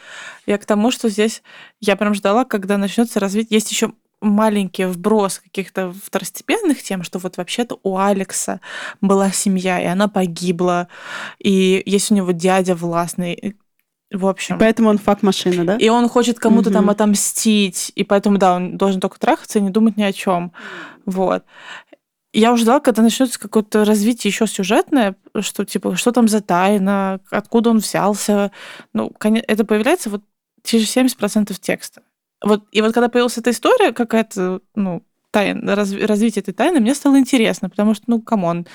Я 0.46 0.58
к 0.58 0.66
тому, 0.66 0.92
что 0.92 1.10
здесь 1.10 1.42
я 1.80 1.96
прям 1.96 2.14
ждала, 2.14 2.46
когда 2.46 2.78
начнется 2.78 3.20
развитие. 3.20 3.58
Есть 3.58 3.72
еще 3.72 3.94
маленький 4.24 4.86
вброс 4.86 5.40
каких-то 5.40 5.92
второстепенных 5.92 6.82
тем, 6.82 7.04
что 7.04 7.20
вот 7.20 7.38
вообще-то 7.38 7.80
у 7.84 7.98
Алекса 7.98 8.62
была 9.02 9.32
семья, 9.32 9.82
и 9.82 9.86
она 9.86 10.08
погибла, 10.08 10.88
и 11.40 11.84
есть 11.86 12.12
у 12.12 12.16
него 12.16 12.32
дядя 12.32 12.74
властный, 12.76 13.58
В 14.14 14.28
общем. 14.28 14.60
Поэтому 14.60 14.90
он 14.90 15.00
фак-машина, 15.00 15.66
да? 15.66 15.76
И 15.78 15.90
он 15.90 16.08
хочет 16.08 16.40
кому-то 16.40 16.72
там 16.72 16.84
Мгм. 16.84 16.92
отомстить, 16.92 17.92
и 17.96 18.04
поэтому, 18.04 18.38
да, 18.38 18.56
он 18.56 18.78
должен 18.78 19.02
только 19.02 19.20
трахаться 19.20 19.60
и 19.60 19.62
не 19.62 19.72
думать 19.72 19.98
ни 19.98 20.04
о 20.04 20.14
чем. 20.14 20.54
Вот. 21.06 21.44
Я 22.32 22.54
уже 22.54 22.64
ждала, 22.64 22.80
когда 22.80 23.02
начнется 23.02 23.40
какое-то 23.40 23.86
развитие 23.86 24.30
еще 24.30 24.48
сюжетное, 24.48 25.16
что 25.42 25.66
типа, 25.66 25.96
что 25.96 26.12
там 26.12 26.28
за 26.28 26.42
тайна, 26.42 27.20
откуда 27.30 27.72
он 27.72 27.78
взялся. 27.80 28.52
Ну, 28.94 29.12
это 29.22 29.66
появляется 29.66 30.10
вот 30.10 30.22
через 30.64 30.96
70% 30.96 31.60
текста. 31.60 32.02
Вот, 32.44 32.64
и 32.72 32.82
вот 32.82 32.94
когда 32.94 33.10
появилась 33.10 33.38
эта 33.38 33.52
история, 33.52 33.94
какая-то, 33.94 34.62
ну, 34.76 35.04
тайна, 35.32 35.72
разви- 35.72 36.06
развитие 36.06 36.42
этой 36.42 36.54
тайны, 36.54 36.80
мне 36.80 36.94
стало 36.96 37.18
интересно, 37.18 37.70
потому 37.70 37.94
что, 37.94 38.04
ну, 38.08 38.22
come 38.22 38.47
on, 38.47 38.66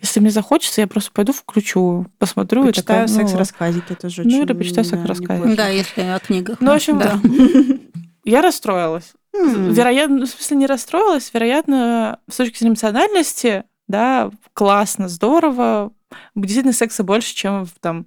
если 0.00 0.20
мне 0.20 0.30
захочется, 0.30 0.80
я 0.80 0.86
просто 0.86 1.10
пойду 1.12 1.32
включу, 1.32 2.06
посмотрю. 2.18 2.64
и 2.64 2.66
Почитаю 2.68 3.08
ну, 3.08 3.14
секс-рассказики 3.14 3.94
тоже 3.94 4.22
Ну, 4.24 4.42
или 4.42 4.52
почитаю 4.52 4.84
секс-рассказики. 4.84 5.56
Да, 5.56 5.68
если 5.68 6.02
о 6.02 6.18
книгах. 6.18 6.60
Ну, 6.60 6.72
в 6.72 6.74
общем, 6.74 6.98
да. 6.98 7.20
Я 8.24 8.42
расстроилась. 8.42 9.12
Вероятно, 9.32 10.18
ну, 10.18 10.26
в 10.26 10.28
смысле, 10.28 10.56
не 10.58 10.66
расстроилась, 10.66 11.30
вероятно, 11.34 12.20
с 12.30 12.36
точки 12.36 12.58
зрения 12.58 12.70
эмоциональности, 12.70 13.64
да, 13.88 14.30
классно, 14.52 15.08
здорово. 15.08 15.92
Действительно, 16.34 16.72
секса 16.72 17.02
больше, 17.02 17.34
чем 17.34 17.66
в, 17.66 17.72
там, 17.80 18.06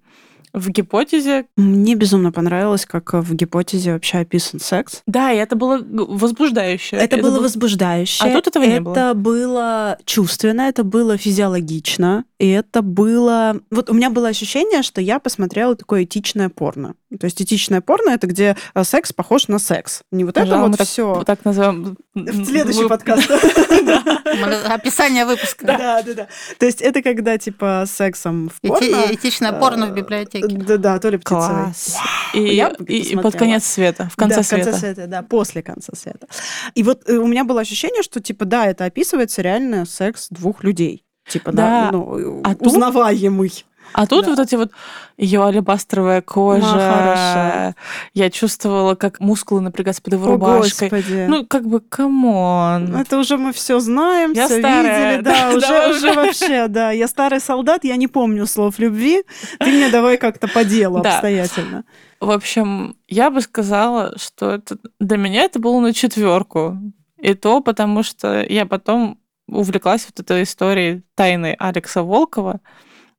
в 0.53 0.69
гипотезе. 0.69 1.45
Мне 1.55 1.95
безумно 1.95 2.31
понравилось, 2.31 2.86
как 2.86 3.13
в 3.13 3.33
гипотезе 3.33 3.93
вообще 3.93 4.19
описан 4.19 4.60
секс. 4.60 5.01
Да, 5.05 5.31
и 5.31 5.38
это 5.38 5.55
было 5.55 5.79
возбуждающе. 5.81 6.95
Это, 6.97 7.17
было 7.17 7.36
был- 7.36 7.41
возбуждающе. 7.43 8.23
А 8.25 8.33
тут 8.33 8.47
этого 8.47 8.63
не 8.63 8.79
Это 8.79 9.13
было 9.13 9.97
чувственно, 10.05 10.62
это 10.62 10.83
было 10.83 11.17
физиологично, 11.17 12.25
и 12.39 12.47
это 12.47 12.81
было... 12.81 13.60
Вот 13.71 13.89
у 13.89 13.93
меня 13.93 14.10
было 14.10 14.27
ощущение, 14.29 14.83
что 14.83 15.01
я 15.01 15.19
посмотрела 15.19 15.75
такое 15.75 16.03
этичное 16.03 16.49
порно. 16.49 16.95
То 17.20 17.26
есть 17.26 17.41
этичное 17.41 17.80
порно— 17.80 18.10
это 18.12 18.28
где 18.28 18.58
э, 18.74 18.84
секс 18.84 19.13
похож 19.13 19.48
на 19.48 19.60
секс. 19.60 20.02
Не 20.12 20.26
вот 20.26 20.38
это 20.38 20.41
Пожалуй, 20.41 20.70
вот 20.70 20.78
так, 20.78 20.88
все. 20.88 21.24
так 21.26 21.46
назовем. 21.46 21.98
В 22.13 22.46
следующий 22.46 22.88
подкаст. 22.88 23.30
Описание 24.67 25.26
выпуска. 25.26 25.65
Да, 25.65 26.02
да, 26.04 26.13
да. 26.13 26.28
То 26.60 26.65
есть 26.65 26.82
это 26.82 27.02
когда 27.02 27.38
типа 27.38 27.86
сексом 27.88 28.50
в 28.50 28.60
порно... 28.60 29.06
Этичное 29.10 29.54
порно 29.54 29.88
в 29.88 29.93
библиотеке. 29.93 30.48
Да, 30.48 30.78
да, 30.78 31.00
то 31.00 31.10
ли 31.10 31.17
птицевой. 31.17 31.46
Класс. 31.48 31.98
И, 32.34 33.17
под 33.22 33.36
конец 33.36 33.65
света, 33.65 34.10
в 34.12 34.15
конце 34.17 34.38
да, 34.38 34.43
света. 34.43 34.63
в 34.63 34.72
конце 34.72 34.80
света, 34.80 35.08
да, 35.08 35.22
после 35.24 35.63
конца 35.63 35.93
света. 35.96 36.28
И 36.76 36.84
вот 36.84 37.10
э, 37.10 37.15
у 37.15 37.28
меня 37.28 37.46
было 37.46 37.62
ощущение, 37.62 38.04
что, 38.04 38.20
типа, 38.20 38.46
да, 38.46 38.65
это 38.65 38.86
описывается 38.86 39.41
реально 39.41 39.86
секс 39.86 40.28
двух 40.30 40.63
людей. 40.63 41.04
Типа, 41.28 41.52
да, 41.52 41.89
ну, 41.91 42.41
А 42.43 42.56
узнаваемый. 42.60 43.65
А 43.93 44.06
тут 44.06 44.26
Да. 44.26 44.32
вот 44.32 44.39
эти 44.39 44.56
вот 44.56 44.71
ее 45.17 45.43
алебастровая 45.43 46.21
кожа. 46.21 47.76
Я 48.13 48.30
чувствовала, 48.30 48.95
как 48.95 49.19
мускулы 49.19 49.62
напрягаются 49.62 50.02
под 50.02 50.13
его 50.13 50.26
О, 50.28 50.32
рубашкой. 50.34 50.89
Господи. 50.89 51.26
Ну, 51.28 51.45
как 51.45 51.67
бы, 51.67 51.80
come 51.80 52.46
on. 52.46 52.95
это 52.95 53.17
уже 53.17 53.38
мы 53.38 53.52
все 53.54 53.80
знаем, 53.80 54.34
Я 54.34 54.47
все 54.47 54.60
старая, 54.60 55.17
видели, 55.17 55.23
да, 55.26 55.50
уже, 55.56 55.89
уже 55.89 56.13
вообще, 56.13 56.67
да. 56.67 56.91
Я 56.91 57.08
старый 57.08 57.39
солдат, 57.39 57.84
я 57.84 57.95
не 57.95 58.08
помню 58.08 58.45
слов 58.45 58.80
любви. 58.80 59.23
Ты 59.60 59.65
мне 59.71 59.89
давай 59.89 60.17
как-то 60.17 60.47
по 60.47 60.63
делу 60.63 61.00
обстоятельно. 61.00 61.84
В 62.19 62.32
общем, 62.32 62.95
я 63.08 63.30
бы 63.30 63.41
сказала, 63.41 64.13
что 64.17 64.52
это, 64.52 64.78
для 65.00 65.17
меня 65.17 65.43
это 65.43 65.60
было 65.60 65.80
на 65.80 65.93
четверку. 65.93 66.78
И 67.19 67.34
то 67.34 67.62
потому, 67.62 68.04
что 68.04 68.41
я 68.43 68.65
потом 68.65 69.19
увлеклась 69.47 70.06
вот 70.06 70.19
этой 70.19 70.43
историей 70.43 71.04
тайны 71.15 71.56
Алекса 71.58 72.04
Волкова. 72.04 72.60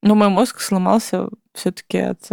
Но 0.03 0.15
мой 0.15 0.29
мозг 0.29 0.61
сломался 0.61 1.29
все-таки 1.53 1.99
от 1.99 2.27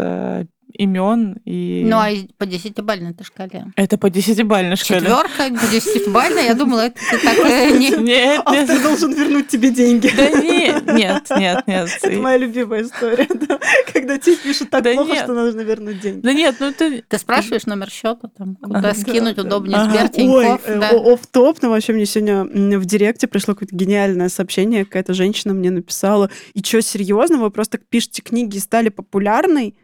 имен 0.78 1.38
и... 1.46 1.84
Ну, 1.86 1.98
а 1.98 2.10
по 2.38 2.46
десятибальной 2.46 3.16
шкале. 3.22 3.66
Это 3.76 3.98
по 3.98 4.10
десятибальной 4.10 4.76
шкале. 4.76 5.02
Четверка, 5.02 5.50
по 5.50 5.72
десятибальной, 5.72 6.46
я 6.46 6.54
думала, 6.54 6.82
это 6.82 7.00
ты 7.12 7.18
так 7.18 7.38
э, 7.38 7.78
не... 7.78 7.90
Нет, 8.04 8.42
Автор 8.46 8.82
должен 8.82 9.14
вернуть 9.14 9.48
тебе 9.48 9.72
деньги. 9.72 10.12
Да 10.16 10.30
нет, 10.30 10.86
нет, 10.94 11.24
нет, 11.38 11.68
нет. 11.68 11.90
Это 12.02 12.20
моя 12.20 12.38
любимая 12.38 12.84
история, 12.84 13.28
да. 13.48 13.60
когда 13.94 14.18
тебе 14.18 14.36
пишут 14.38 14.70
так 14.70 14.84
плохо, 14.84 15.16
что 15.16 15.34
нужно 15.34 15.62
вернуть 15.62 16.00
деньги. 16.02 16.22
Да 16.22 16.34
нет, 16.34 16.56
ну 16.60 16.72
ты... 16.72 17.04
Ты 17.08 17.18
спрашиваешь 17.18 17.66
номер 17.66 17.90
счета, 17.90 18.30
там, 18.38 18.56
куда 18.56 18.94
скинуть 18.94 19.38
удобнее. 19.38 19.84
Сбер, 19.86 20.04
Ой, 20.04 20.10
Тинькофф, 20.10 20.68
э, 20.68 21.14
off-top, 21.14 21.62
но 21.62 21.70
вообще 21.70 21.94
мне 21.94 22.06
сегодня 22.06 22.46
в 22.80 22.86
директе 22.86 23.28
пришло 23.28 23.54
какое-то 23.54 23.76
гениальное 23.76 24.30
сообщение, 24.30 24.86
какая-то 24.86 25.14
женщина 25.14 25.54
мне 25.54 25.72
написала, 25.72 26.30
и 26.54 26.64
что, 26.64 26.82
серьезно, 26.82 27.38
вы 27.38 27.50
просто 27.52 27.78
пишете 27.78 28.22
книги 28.22 28.58
и 28.58 28.60
стали 28.60 28.90
популярной? 28.90 29.76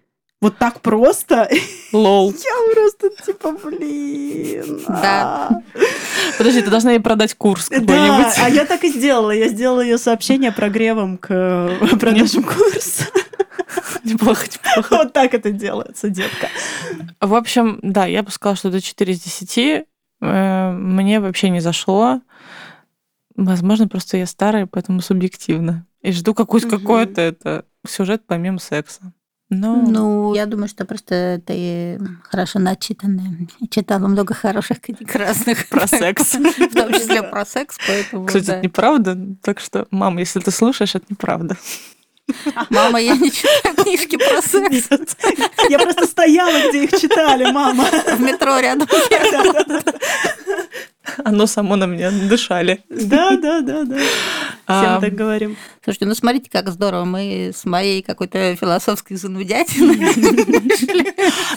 Вот 0.42 0.58
так 0.58 0.82
просто? 0.82 1.48
LOL. 1.94 2.32
Я 2.34 2.74
просто 2.74 3.10
типа, 3.24 3.52
блин. 3.64 4.82
Да. 4.88 5.50
а. 5.50 5.62
Подожди, 6.38 6.62
ты 6.64 6.72
должна 6.72 6.92
ей 6.92 7.00
продать 7.00 7.36
курс 7.36 7.70
Да, 7.70 7.78
какой-нибудь. 7.80 8.34
а 8.38 8.50
я 8.50 8.66
так 8.66 8.84
и 8.84 8.90
сделала. 8.90 9.30
Я 9.32 9.50
сделала 9.50 9.82
ее 9.82 10.00
сообщение 10.00 10.52
прогревом 10.52 11.18
к 11.18 11.28
э, 11.30 11.96
продажам 12.00 12.44
курса. 12.44 13.06
Неплохо, 14.04 14.48
неплохо. 14.48 14.96
Вот 14.96 15.14
так 15.14 15.34
это 15.36 15.52
делается, 15.52 16.10
детка. 16.10 16.48
В 17.20 17.36
общем, 17.36 17.80
да, 17.84 18.08
я 18.08 18.24
бы 18.24 18.32
сказала, 18.32 18.56
что 18.56 18.70
это 18.70 18.82
4 18.82 19.14
из 19.14 19.20
10. 19.22 19.86
Э, 20.22 20.72
Мне 20.72 21.20
вообще 21.20 21.50
не 21.50 21.60
зашло. 21.60 22.20
Возможно, 23.36 23.88
просто 23.88 24.18
я 24.18 24.26
старая, 24.26 24.66
поэтому 24.66 25.02
субъективно. 25.02 25.86
И 26.02 26.12
жду 26.12 26.34
какой-то 26.34 27.22
это 27.22 27.66
сюжет 27.88 28.24
помимо 28.26 28.58
секса. 28.60 29.14
Но 29.52 29.76
Ну, 29.76 30.34
я 30.34 30.46
думаю, 30.46 30.70
что 30.70 30.86
просто 30.86 31.42
ты 31.46 32.00
хорошо 32.24 32.60
начитанная. 32.60 33.48
Читала 33.70 34.08
много 34.08 34.34
хороших 34.34 34.80
книг 34.80 35.14
разных. 35.14 35.68
Про 35.68 35.88
секс. 35.88 36.34
В 36.36 36.74
том 36.74 36.94
числе 36.94 37.22
про 37.22 37.46
секс, 37.46 37.78
поэтому... 37.86 38.26
кстати, 38.26 38.46
это 38.46 38.62
неправда. 38.62 39.18
Так 39.44 39.60
что, 39.60 39.88
мам, 39.92 40.18
если 40.20 40.40
ты 40.40 40.52
слушаешь, 40.52 40.96
это 40.96 41.06
неправда. 41.10 41.58
Мама, 42.70 43.02
я 43.02 43.18
не 43.18 43.30
читаю 43.30 43.76
книжки 43.76 44.16
про 44.16 44.42
секс. 44.42 44.90
Нет. 44.90 45.18
Я 45.70 45.80
просто 45.80 46.06
стояла, 46.06 46.70
где 46.70 46.86
их 46.86 46.92
читали, 46.92 47.52
мама. 47.52 47.84
В 47.84 48.22
метро 48.22 48.58
рядом. 48.60 48.88
Оно 51.26 51.46
само 51.46 51.76
на 51.76 51.86
меня 51.88 52.10
дышали. 52.12 52.84
Да, 52.90 53.36
да, 53.36 53.60
да, 53.62 53.84
да. 53.84 53.98
Всем 54.80 55.02
так 55.02 55.16
говорим. 55.16 55.58
Слушайте, 55.84 56.06
ну 56.06 56.16
смотрите, 56.16 56.50
как 56.50 56.70
здорово. 56.70 57.06
Мы 57.06 57.52
с 57.54 57.66
моей 57.66 58.02
какой-то 58.02 58.56
философской 58.56 59.18
занудятиной. 59.18 59.98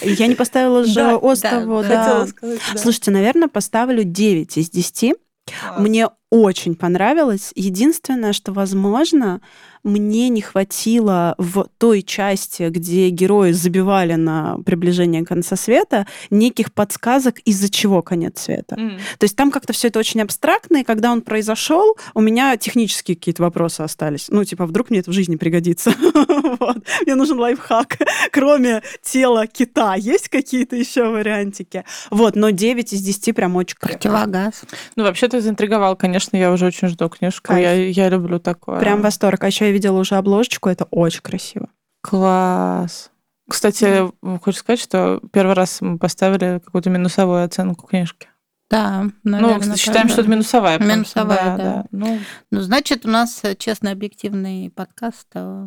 Я 0.19 0.27
не 0.27 0.35
поставила 0.35 0.85
же 0.85 1.15
Острову. 1.17 1.83
Хотела 1.83 2.27
сказать. 2.27 2.61
Слушайте, 2.77 3.11
наверное, 3.11 3.49
поставлю 3.49 4.05
9 4.05 4.57
из 4.57 4.71
10. 4.71 5.15
Класс. 5.47 5.79
Мне 5.79 6.09
очень 6.31 6.75
понравилось. 6.75 7.53
Единственное, 7.55 8.33
что, 8.33 8.53
возможно, 8.53 9.41
мне 9.85 10.31
не 10.31 10.41
хватило 10.41 11.35
в 11.39 11.67
той 11.79 12.03
части, 12.03 12.69
где 12.71 13.11
герои 13.11 13.53
забивали 13.53 14.15
на 14.15 14.57
приближение 14.65 15.25
конца 15.25 15.57
света, 15.57 16.07
неких 16.31 16.73
подсказок, 16.73 17.39
из-за 17.41 17.69
чего 17.71 18.03
конец 18.03 18.41
света. 18.41 18.77
М. 18.77 18.99
То 19.19 19.25
есть 19.25 19.37
там 19.37 19.51
как-то 19.51 19.73
все 19.73 19.89
это 19.89 19.99
очень 19.99 20.23
абстрактно, 20.23 20.79
и 20.79 20.85
когда 20.85 21.13
он 21.13 21.21
произошел, 21.21 21.97
у 22.15 22.21
меня 22.21 22.57
технические 22.57 23.17
какие-то 23.17 23.43
вопросы 23.43 23.83
остались. 23.83 24.29
Ну, 24.31 24.45
типа, 24.45 24.67
вдруг 24.67 24.91
мне 24.91 25.01
это 25.01 25.11
в 25.11 25.15
жизни 25.15 25.37
пригодится. 25.37 25.93
Мне 27.05 27.15
нужен 27.15 27.39
лайфхак. 27.39 27.99
Кроме 28.33 28.83
тела 29.03 29.47
кита, 29.47 29.95
есть 29.95 30.29
какие-то 30.29 30.77
еще 30.77 31.09
вариантики? 31.09 31.85
Вот, 32.11 32.37
но 32.37 32.51
9 32.51 32.93
из 32.93 33.03
10 33.03 33.35
прям 33.35 33.57
очень 33.57 33.77
крепко. 33.79 33.99
Противогаз. 33.99 34.63
Ну, 34.97 35.05
вообще 35.05 35.29
ты 35.29 35.41
заинтриговал, 35.41 35.97
конечно, 35.97 36.37
я 36.37 36.53
уже 36.53 36.67
очень 36.67 36.89
жду 36.89 37.09
книжку. 37.09 37.53
Я, 37.53 37.75
я 37.75 38.09
люблю 38.09 38.39
такое. 38.39 38.81
Прям 38.81 39.03
восторг. 39.03 39.45
А 39.45 39.47
еще 39.47 39.67
я 39.67 39.73
видела 39.75 39.99
уже 39.99 40.15
обложечку, 40.17 40.69
это 40.71 40.85
очень 40.91 41.21
красиво. 41.21 41.69
Класс. 42.01 43.11
Кстати, 43.49 44.11
хочу 44.43 44.59
сказать, 44.59 44.81
что 44.81 45.21
первый 45.33 45.55
раз 45.55 45.83
мы 45.83 45.99
поставили 45.99 46.61
какую-то 46.65 46.89
минусовую 46.89 47.45
оценку 47.45 47.87
книжки. 47.87 48.29
Да, 48.71 49.03
ну, 49.23 49.31
наверное, 49.31 49.61
кстати, 49.61 49.79
считаем, 49.79 50.07
правда. 50.07 50.13
что 50.15 50.21
это 50.23 50.31
минусовая. 50.31 50.79
потому 50.79 51.05
что- 51.05 51.21
Минусовая, 51.21 51.57
да. 51.59 51.85
Ну, 51.91 52.19
Ну, 52.51 52.61
значит, 52.63 53.05
у 53.05 53.11
нас 53.11 53.41
э, 53.43 53.55
честно 53.57 53.91
объективный 53.91 54.71
подкаст 54.75 55.29
А 55.35 55.67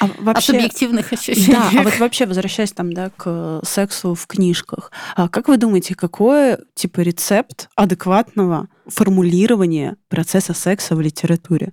о 0.00 0.06
вообще... 0.18 0.52
субъективных 0.52 1.12
ощущениях. 1.12 1.72
Да, 1.72 1.80
а 1.80 1.82
вот 1.82 1.98
вообще, 1.98 2.26
возвращаясь 2.26 2.72
там, 2.72 2.92
да, 2.92 3.10
к 3.16 3.60
сексу 3.64 4.14
в 4.14 4.26
книжках, 4.28 4.92
а 5.16 5.28
как 5.28 5.48
вы 5.48 5.56
думаете, 5.56 5.94
какой, 5.96 6.58
типа, 6.74 7.00
рецепт 7.00 7.68
адекватного 7.74 8.68
формулирования 8.86 9.96
процесса 10.08 10.54
секса 10.54 10.94
в 10.94 11.00
литературе? 11.00 11.72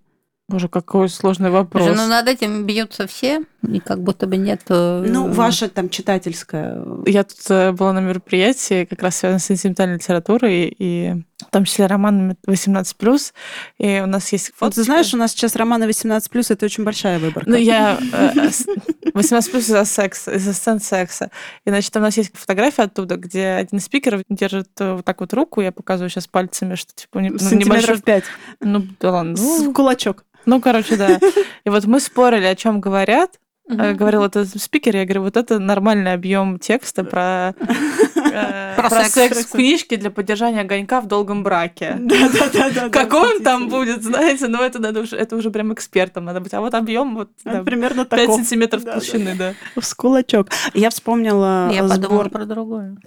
Боже, 0.50 0.68
какой 0.68 1.08
сложный 1.10 1.50
вопрос. 1.50 1.86
Слушай, 1.86 1.98
ну 1.98 2.08
над 2.08 2.28
этим 2.28 2.66
бьются 2.66 3.08
все, 3.08 3.44
и 3.68 3.80
как 3.80 4.02
будто 4.04 4.28
бы 4.28 4.38
нет... 4.38 4.62
э, 4.70 5.06
Ну, 5.08 5.32
ваша 5.32 5.70
там 5.70 5.90
читательская... 5.90 6.84
Я 7.06 7.24
тут 7.24 7.38
э, 7.50 7.72
была 7.72 7.94
на 7.94 8.00
мероприятии, 8.00 8.86
как 8.86 9.02
раз 9.04 9.18
связанном 9.18 9.40
с 9.40 9.46
сентиментальной 9.46 9.96
литературой, 9.96 10.76
и 10.78 11.14
в 11.40 11.52
том 11.52 11.64
числе 11.66 11.86
романами 11.86 12.36
18+. 12.48 13.34
И 13.78 14.02
у 14.02 14.06
нас 14.08 14.32
есть 14.34 14.52
Вот 14.60 14.76
ты 14.76 14.84
знаешь, 14.84 15.14
у 15.14 15.18
нас 15.18 15.32
сейчас 15.32 15.56
романы 15.56 15.86
18+, 15.86 16.22
это 16.50 16.66
очень 16.66 16.84
большая 16.84 17.20
выборка. 17.20 17.50
Ну, 17.50 17.56
я... 17.56 17.98
э, 18.14 18.50
с- 18.50 18.66
18 19.14 19.52
плюс 19.52 19.64
из-за 19.64 19.86
секса, 19.86 20.32
из-за 20.36 20.54
сцен 20.54 20.80
секса. 20.80 21.32
И, 21.66 21.70
значит, 21.70 21.96
у 21.96 22.00
нас 22.00 22.16
есть 22.18 22.32
фотография 22.38 22.84
оттуда, 22.84 23.16
где 23.18 23.48
один 23.50 23.80
из 23.80 23.86
спикеров 23.86 24.22
держит 24.30 24.70
э, 24.80 24.94
вот 24.94 25.06
так 25.06 25.20
вот 25.22 25.34
руку, 25.34 25.62
я 25.62 25.72
показываю 25.72 26.10
сейчас 26.10 26.28
пальцами, 26.28 26.76
что 26.76 26.94
типа 26.94 27.20
ну, 27.22 27.38
Сантиметров 27.40 27.98
небольшой- 27.98 28.02
5. 28.02 28.24
Ну, 28.62 28.88
да 29.00 29.12
ладно. 29.12 29.36
С 29.36 29.42
Ну, 29.42 29.74
кулачок. 29.74 30.26
Ну, 30.50 30.62
короче, 30.62 30.96
да. 30.96 31.20
И 31.66 31.70
вот 31.70 31.86
мы 31.86 32.00
спорили, 32.00 32.46
о 32.46 32.56
чем 32.56 32.82
говорят. 32.82 33.40
Э, 33.70 33.94
Говорил 33.94 34.24
этот 34.24 34.50
спикер, 34.60 34.96
я 34.96 35.06
говорю, 35.06 35.22
вот 35.22 35.38
это 35.38 35.60
нормальный 35.60 36.14
объем 36.14 36.58
текста 36.58 37.04
про, 37.04 37.54
э, 38.16 38.74
Про 38.76 38.90
про 38.90 39.04
секс. 39.04 39.14
секс 39.14 39.46
в 39.46 39.52
книжке 39.52 39.96
для 39.98 40.10
поддержания 40.10 40.62
огонька 40.62 41.02
в 41.02 41.06
долгом 41.08 41.44
браке. 41.44 41.96
Да-да-да. 42.00 42.90
Какой 42.90 43.36
он 43.36 43.44
там 43.44 43.70
будет, 43.70 44.02
знаете, 44.04 44.48
ну 44.48 44.64
это 44.64 44.80
надо 44.80 45.02
уже, 45.02 45.16
это 45.16 45.36
уже 45.36 45.52
прям 45.52 45.72
экспертом 45.72 46.26
надо 46.26 46.40
быть. 46.42 46.54
А 46.56 46.62
вот 46.62 46.74
объем 46.74 47.16
вот 47.16 47.30
Примерно 47.44 48.06
5 48.06 48.20
таков. 48.20 48.36
сантиметров 48.38 48.84
толщины, 48.86 49.36
да. 49.38 49.54
С 49.80 49.94
кулачок. 49.94 50.48
Я 50.74 50.90
вспомнила 50.90 51.70
Я 51.72 51.86
э, 51.86 51.88
подумала 51.88 52.24
сбор... 52.24 52.30
про 52.30 52.46
другое. 52.46 52.98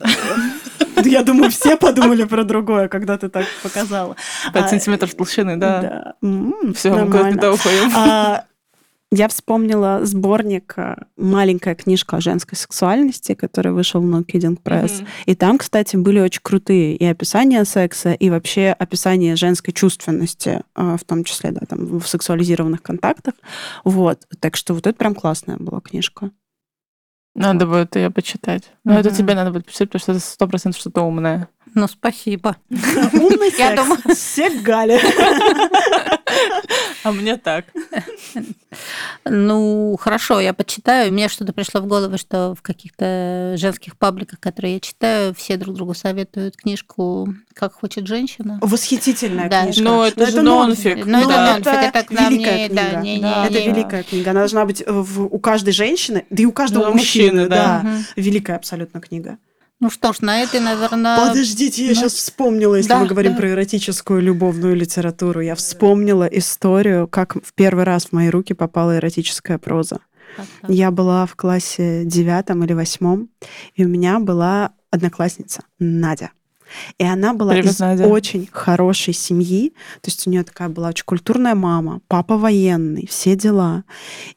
Я 1.05 1.23
думаю, 1.23 1.51
все 1.51 1.77
подумали 1.77 2.25
про 2.25 2.45
другое, 2.45 2.89
когда 2.89 3.17
ты 3.19 3.29
так 3.29 3.47
показала. 3.63 4.17
5 4.53 4.65
А, 4.65 4.69
сантиметров 4.69 5.15
толщины, 5.15 5.57
да. 5.57 6.15
Все, 6.75 6.91
мы 6.91 7.05
нормально. 7.05 7.53
уходим. 7.53 7.91
А, 7.95 8.45
Я 9.15 9.29
вспомнила 9.29 10.01
сборник 10.07 10.73
э, 10.79 10.97
«Маленькая 11.19 11.75
книжка 11.75 12.17
о 12.17 12.21
женской 12.23 12.57
сексуальности», 12.57 13.35
который 13.35 13.71
вышел 13.73 14.01
в 14.01 14.05
No 14.07 14.25
Kidding 14.25 14.59
Press. 14.63 15.01
Мгм. 15.01 15.07
И 15.27 15.35
там, 15.35 15.59
кстати, 15.59 15.97
были 15.97 16.19
очень 16.19 16.41
крутые 16.43 16.97
и 16.97 17.05
описания 17.05 17.63
секса, 17.67 18.15
и 18.15 18.31
вообще 18.31 18.75
описание 18.79 19.37
женской 19.37 19.75
чувственности, 19.75 20.63
э, 20.75 20.97
в 20.99 21.05
том 21.05 21.25
числе, 21.25 21.51
да, 21.51 21.61
там, 21.69 21.99
в 21.99 22.09
сексуализированных 22.09 22.81
контактах. 22.83 23.35
Вот. 23.85 24.21
Так 24.41 24.57
что 24.57 24.73
вот 24.73 24.87
это 24.87 24.97
прям 24.97 25.15
классная 25.15 25.59
была 25.59 25.81
книжка. 25.83 26.31
Надо 27.35 27.67
будет 27.67 27.97
ее 27.97 28.11
почитать. 28.11 28.71
Но 28.85 28.99
это 28.99 29.09
Мгм. 29.09 29.19
тебе 29.19 29.35
надо 29.35 29.51
будет 29.51 29.67
почитать, 29.67 29.89
потому 29.89 30.01
что 30.01 30.13
это 30.13 30.21
сто 30.21 30.47
процентов 30.47 30.81
что-то 30.81 31.03
умное. 31.03 31.49
Ну, 31.75 31.89
спасибо. 31.89 32.57
Умный 32.71 33.51
секс. 33.51 33.59
Я 33.59 33.75
думаю- 33.77 34.01
Сек 34.15 34.63
Галя. 34.63 35.01
А 37.05 37.13
мне 37.13 37.37
так. 37.37 37.65
Ну, 39.25 39.97
хорошо, 40.01 40.41
я 40.41 40.53
почитаю. 40.53 41.13
Мне 41.13 41.29
что-то 41.29 41.53
пришло 41.53 41.81
в 41.81 41.87
голову, 41.87 42.17
что 42.19 42.55
в 42.55 42.63
каких-то 42.63 43.55
женских 43.57 43.97
пабликах, 43.97 44.39
которые 44.41 44.75
я 44.75 44.81
читаю, 44.81 45.35
все 45.35 45.57
друг 45.57 45.75
другу 45.77 45.95
советуют 45.95 46.57
книжку 46.57 47.29
«Как 47.55 47.75
хочет 47.75 48.07
женщина». 48.07 48.59
Восхитительная 48.63 49.49
Да. 49.49 49.65
книжка. 49.65 49.83
Ну, 49.83 50.03
это 50.03 50.27
же 50.31 50.43
нонфик. 50.43 51.05
Ну, 51.07 51.19
это 51.19 51.29
Да. 51.29 51.53
нонфик, 51.53 51.73
это 51.95 52.03
к 52.05 52.11
нам 52.11 52.33
великая 52.33 52.69
не... 52.69 52.75
Да, 52.75 52.83
книга. 52.91 53.01
не, 53.03 53.17
не, 53.17 53.23
Да. 53.23 53.47
Это 53.47 53.61
не. 53.61 53.69
великая 53.69 54.03
книга. 54.03 54.31
Она 54.31 54.41
должна 54.41 54.65
быть 54.65 54.83
в- 54.87 55.27
у 55.27 55.39
каждой 55.39 55.73
женщины, 55.73 56.25
да 56.31 56.43
и 56.43 56.47
у 56.47 56.53
каждого 56.53 56.87
Да, 56.87 56.91
мужчины, 56.93 57.33
мужчины, 57.43 57.49
да. 57.49 57.81
да. 57.83 57.89
Мгм. 57.89 58.05
Великая 58.17 58.57
абсолютно 58.57 59.01
книга. 59.01 59.39
Ну 59.83 59.91
что 59.91 60.13
ж, 60.13 60.21
на 60.21 60.41
этой, 60.43 60.61
наверное... 60.61 61.29
Подождите, 61.29 61.83
я 61.83 61.89
ну, 61.89 61.95
сейчас 61.97 62.13
вспомнила, 62.13 62.77
если 62.77 62.89
да, 62.89 63.01
мы 63.01 63.09
говорим 63.09 63.33
да. 63.33 63.39
про 63.39 63.51
эротическую 63.51 64.23
любовную 64.23 64.77
литературу. 64.77 65.41
Я 65.41 65.57
вспомнила 65.57 66.23
историю, 66.23 67.09
как 67.09 67.35
в 67.35 67.53
первый 67.53 67.83
раз 67.83 68.05
в 68.07 68.13
мои 68.13 68.29
руки 68.29 68.55
попала 68.55 68.99
эротическая 68.99 69.59
проза. 69.59 69.99
Так, 70.37 70.47
так. 70.61 70.71
Я 70.71 70.93
была 70.93 71.27
в 71.27 71.35
классе 71.35 72.05
девятом 72.05 72.63
или 72.63 72.75
восьмом, 72.75 73.29
и 73.75 73.85
у 73.85 73.89
меня 73.89 74.21
была 74.21 74.71
одноклассница 74.93 75.65
Надя. 75.81 76.31
И 76.99 77.05
она 77.05 77.35
была 77.35 77.51
Привет, 77.51 77.73
из 77.73 77.81
Надя. 77.81 78.07
очень 78.07 78.49
хорошей 78.53 79.15
семьи. 79.15 79.71
То 80.01 80.11
есть 80.11 80.29
у 80.29 80.31
нее 80.31 80.45
такая 80.45 80.69
была 80.69 80.91
очень 80.91 81.05
культурная 81.05 81.57
мама, 81.57 82.03
папа 82.07 82.39
военный, 82.39 83.09
все 83.09 83.35
дела. 83.35 83.83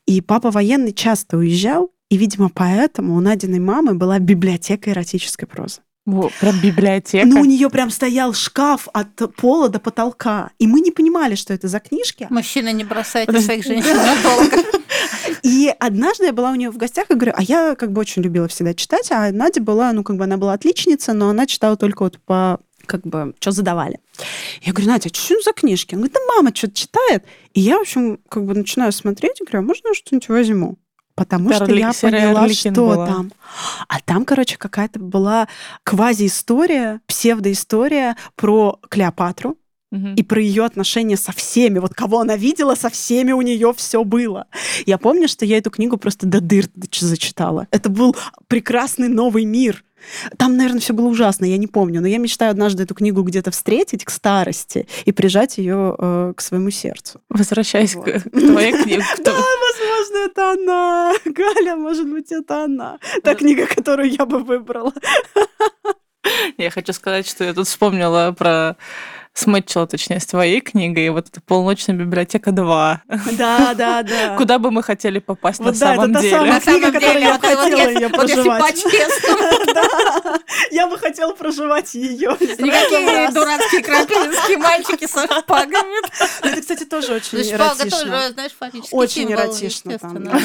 И 0.08 0.22
папа 0.22 0.50
военный 0.50 0.92
часто 0.92 1.38
уезжал, 1.38 1.92
и, 2.10 2.18
видимо, 2.18 2.50
поэтому 2.54 3.16
у 3.16 3.20
Надиной 3.20 3.60
мамы 3.60 3.96
была 3.96 4.20
библиотека 4.20 4.92
эротической 4.92 5.48
прозы. 5.48 5.82
Во, 6.06 6.30
Прям 6.40 6.60
библиотека. 6.62 7.26
Ну, 7.26 7.42
у 7.42 7.46
нее 7.46 7.68
прям 7.72 7.90
стоял 7.90 8.34
шкаф 8.34 8.88
от 8.94 9.36
пола 9.36 9.70
до 9.70 9.80
потолка. 9.80 10.52
И 10.60 10.68
мы 10.68 10.82
не 10.82 10.92
понимали, 10.92 11.34
что 11.34 11.52
это 11.52 11.68
за 11.68 11.80
книжки. 11.80 12.28
Мужчина, 12.30 12.72
не 12.72 12.84
бросайте 12.84 13.42
своих 13.42 13.66
женщин 13.66 13.98
надолго. 13.98 14.58
И 15.42 15.74
однажды 15.80 16.26
я 16.26 16.34
была 16.34 16.52
у 16.52 16.56
нее 16.56 16.70
в 16.70 16.78
гостях 16.78 17.10
и 17.10 17.16
говорю, 17.16 17.34
а 17.36 17.42
я 17.42 17.76
как 17.76 17.92
бы 17.92 18.02
очень 18.02 18.22
любила 18.22 18.48
всегда 18.48 18.74
читать, 18.74 19.12
а 19.12 19.32
Надя 19.32 19.62
была, 19.62 19.92
ну, 19.94 20.04
как 20.04 20.18
бы 20.18 20.24
она 20.24 20.38
была 20.38 20.54
отличница, 20.54 21.14
но 21.14 21.30
она 21.30 21.46
читала 21.46 21.78
только 21.78 22.04
вот 22.04 22.20
по 22.20 22.60
как 22.86 23.02
бы, 23.02 23.34
что 23.40 23.52
задавали. 23.52 24.00
Я 24.62 24.74
говорю, 24.74 24.92
Надя, 24.92 25.10
а 25.12 25.16
что 25.16 25.42
за 25.42 25.54
книжки? 25.54 25.96
Она 25.96 26.02
говорит, 26.02 26.14
да 26.14 26.36
мама 26.36 26.56
что-то 26.56 26.74
читает. 26.76 27.26
И 27.54 27.62
я, 27.62 27.78
в 27.78 27.82
общем, 27.82 28.20
как 28.30 28.46
бы 28.46 28.54
начинаю 28.54 28.92
смотреть 28.92 29.42
и 29.42 29.44
говорю, 29.44 29.60
а 29.60 29.68
можно 29.68 29.88
я 29.88 29.94
что-нибудь 29.96 30.30
возьму? 30.30 30.78
Потому 31.16 31.54
что 31.54 31.74
я 31.74 31.94
поняла, 31.94 32.50
что 32.50 32.72
была. 32.72 33.08
там. 33.08 33.32
А 33.88 34.00
там, 34.02 34.26
короче, 34.26 34.58
какая-то 34.58 35.00
была 35.00 35.48
квази-история, 35.84 37.02
псевдоистория 37.08 38.18
про 38.36 38.80
Клеопатру, 38.90 39.58
и 40.18 40.24
про 40.24 40.42
ее 40.42 40.66
отношения 40.66 41.16
со 41.16 41.32
всеми. 41.32 41.80
Вот 41.80 41.94
кого 41.94 42.20
она 42.20 42.36
видела, 42.36 42.76
со 42.76 42.90
всеми 42.90 43.32
у 43.32 43.42
нее 43.42 43.74
все 43.78 44.04
было. 44.04 44.48
Я 44.86 44.98
помню, 44.98 45.30
что 45.30 45.46
я 45.46 45.58
эту 45.58 45.70
книгу 45.70 45.96
просто 45.96 46.26
до 46.26 46.42
дыр 46.42 46.66
зачитала. 47.00 47.68
Это 47.72 47.88
был 47.88 48.14
прекрасный 48.50 49.08
новый 49.08 49.46
мир. 49.46 49.86
Там, 50.38 50.58
наверное, 50.58 50.82
все 50.82 50.94
было 50.94 51.08
ужасно, 51.08 51.46
я 51.46 51.58
не 51.58 51.68
помню, 51.68 52.02
но 52.02 52.08
я 52.08 52.18
мечтаю 52.18 52.52
однажды 52.52 52.84
эту 52.84 52.94
книгу 52.94 53.24
где-то 53.24 53.50
встретить 53.52 54.06
к 54.06 54.10
старости 54.12 54.88
и 55.06 55.12
прижать 55.12 55.58
ее 55.58 55.96
э, 55.98 56.34
к 56.36 56.42
своему 56.42 56.70
сердцу. 56.70 57.22
Возвращаясь 57.30 57.96
Вот. 57.96 58.06
к, 58.06 58.20
к 58.22 58.30
твоей 58.32 58.74
книге. 58.84 59.04
Да, 59.24 59.32
возможно, 60.16 60.32
это 60.32 60.52
она. 60.52 61.14
Галя, 61.26 61.76
может 61.76 62.10
быть, 62.10 62.32
это 62.32 62.64
она. 62.64 63.00
Та 63.24 63.36
книга, 63.36 63.68
которую 63.68 64.10
я 64.10 64.26
бы 64.26 64.40
выбрала. 64.40 64.94
Я 66.58 66.72
хочу 66.72 66.94
сказать, 66.94 67.28
что 67.28 67.44
я 67.44 67.54
тут 67.54 67.68
вспомнила 67.68 68.34
про 68.38 68.76
смычила, 69.36 69.86
точнее, 69.86 70.20
с 70.22 70.26
твоей 70.26 70.62
книгой, 70.62 71.08
и 71.08 71.10
вот 71.10 71.28
эта 71.28 71.42
полночная 71.42 71.96
библиотека 71.96 72.52
2. 72.52 73.02
Да, 73.34 73.74
да, 73.76 74.02
да. 74.02 74.36
Куда 74.38 74.60
бы 74.60 74.72
мы 74.72 74.82
хотели 74.82 75.20
попасть 75.20 75.60
Вот 75.60 75.74
на 75.74 75.80
да, 75.80 75.94
это 75.94 76.02
самом 76.02 76.14
та 76.14 76.22
деле? 76.22 76.36
самая 76.38 76.54
На 76.54 76.62
самом 76.62 76.80
книга, 76.80 76.94
которую 76.94 77.14
деле, 77.14 77.26
я 77.28 77.36
это 77.36 77.48
хотела 77.48 77.90
ее 77.90 78.10
проживать. 78.10 78.86
я 80.72 80.88
бы 80.88 80.98
хотела 80.98 81.34
проживать 81.34 81.94
ее. 81.96 82.30
никакие 82.40 83.30
дурацкие 83.32 83.84
крапивинские 83.84 84.58
мальчики 84.58 85.06
со 85.06 85.28
шпагами. 85.28 86.06
Это, 86.42 86.62
кстати, 86.62 86.86
тоже 86.86 87.16
очень 87.16 87.38
Ну, 87.40 87.44
Шпага 87.44 87.76
эротично. 87.84 87.90
тоже, 88.00 88.34
знаешь, 88.34 88.52
фактически 88.58 88.96
Очень 88.96 89.34
эротично 89.34 90.00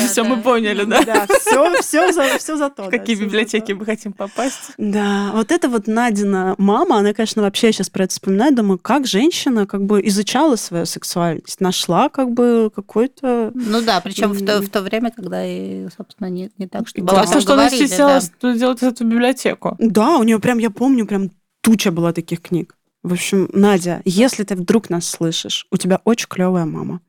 Все, 0.08 0.24
мы 0.24 0.42
поняли, 0.42 0.82
да? 0.84 1.02
Да, 1.02 1.26
все, 1.38 1.80
все 1.80 2.56
за, 2.56 2.70
то. 2.70 2.84
В 2.84 2.90
какие 2.90 3.14
библиотеки 3.14 3.70
мы 3.72 3.84
хотим 3.84 4.12
попасть? 4.12 4.72
Да, 4.78 5.30
вот 5.32 5.52
это 5.52 5.68
вот 5.68 5.86
Надина 5.86 6.54
мама, 6.58 6.98
она, 6.98 7.12
конечно, 7.12 7.42
вообще 7.42 7.72
сейчас 7.72 7.88
про 7.88 8.04
это 8.04 8.12
вспоминает, 8.12 8.54
думаю, 8.54 8.79
как 8.80 9.06
женщина 9.06 9.66
как 9.66 9.84
бы 9.84 10.00
изучала 10.06 10.56
свою 10.56 10.86
сексуальность, 10.86 11.60
нашла 11.60 12.08
как 12.08 12.32
бы 12.32 12.70
какой-то... 12.74 13.52
Ну 13.54 13.82
да, 13.82 14.00
причем 14.00 14.32
в 14.32 14.44
то, 14.44 14.60
в 14.60 14.68
то 14.68 14.82
время, 14.82 15.10
когда 15.10 15.44
и, 15.46 15.88
собственно, 15.96 16.28
не, 16.28 16.50
не 16.58 16.66
так, 16.66 16.88
что 16.88 17.02
Классно, 17.02 17.40
что 17.40 17.54
она 17.54 17.70
стеснялась 17.70 18.30
делать 18.42 18.82
эту 18.82 19.04
библиотеку. 19.04 19.76
Да, 19.78 20.16
у 20.16 20.22
нее 20.22 20.38
прям, 20.40 20.58
я 20.58 20.70
помню, 20.70 21.06
прям 21.06 21.30
туча 21.60 21.90
была 21.92 22.12
таких 22.12 22.40
книг. 22.40 22.76
В 23.02 23.12
общем, 23.12 23.48
Надя, 23.52 24.02
если 24.04 24.44
ты 24.44 24.54
вдруг 24.54 24.90
нас 24.90 25.06
слышишь, 25.06 25.66
у 25.70 25.76
тебя 25.76 26.00
очень 26.04 26.28
клевая 26.28 26.66
мама. 26.66 27.00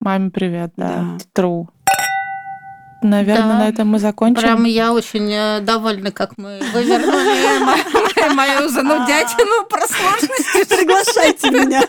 Маме 0.00 0.30
привет, 0.30 0.72
да. 0.76 1.18
Да. 1.34 1.42
True. 1.42 1.66
Наверное, 3.00 3.46
Да. 3.46 3.58
на 3.58 3.68
этом 3.68 3.88
мы 3.88 3.98
закончим. 4.00 4.42
Прям 4.42 4.64
я 4.64 4.92
очень 4.92 5.30
э, 5.32 5.60
довольна, 5.60 6.10
как 6.10 6.36
мы 6.36 6.58
вывернули 6.72 7.58
мо- 7.64 8.34
мою 8.34 8.68
занудятину 8.68 9.66
про 9.68 9.82
сложности. 9.86 10.64
Приглашайте 10.76 11.50
меня. 11.50 11.82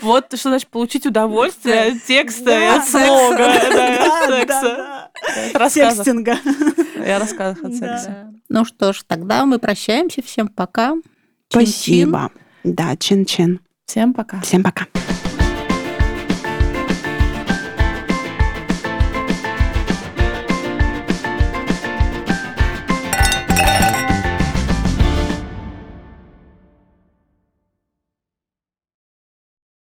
Вот 0.00 0.26
что 0.36 0.50
значит 0.50 0.68
получить 0.68 1.06
удовольствие 1.06 1.92
от 1.92 2.04
текста 2.04 2.50
и 2.50 2.64
от 2.64 2.88
слога, 2.88 3.36
да, 3.36 4.26
секса. 4.28 5.10
Секстинга. 5.70 6.38
И 7.04 7.10
о 7.10 7.26
секса. 7.26 8.32
Ну 8.48 8.64
что 8.64 8.92
ж, 8.92 9.02
тогда 9.06 9.44
мы 9.44 9.58
прощаемся. 9.58 10.22
Всем 10.22 10.46
пока. 10.48 10.94
Спасибо. 11.48 12.30
Да, 12.62 12.96
чин-чин. 12.96 13.60
Всем 13.86 14.14
пока. 14.14 14.40
Всем 14.40 14.62
пока. 14.62 14.86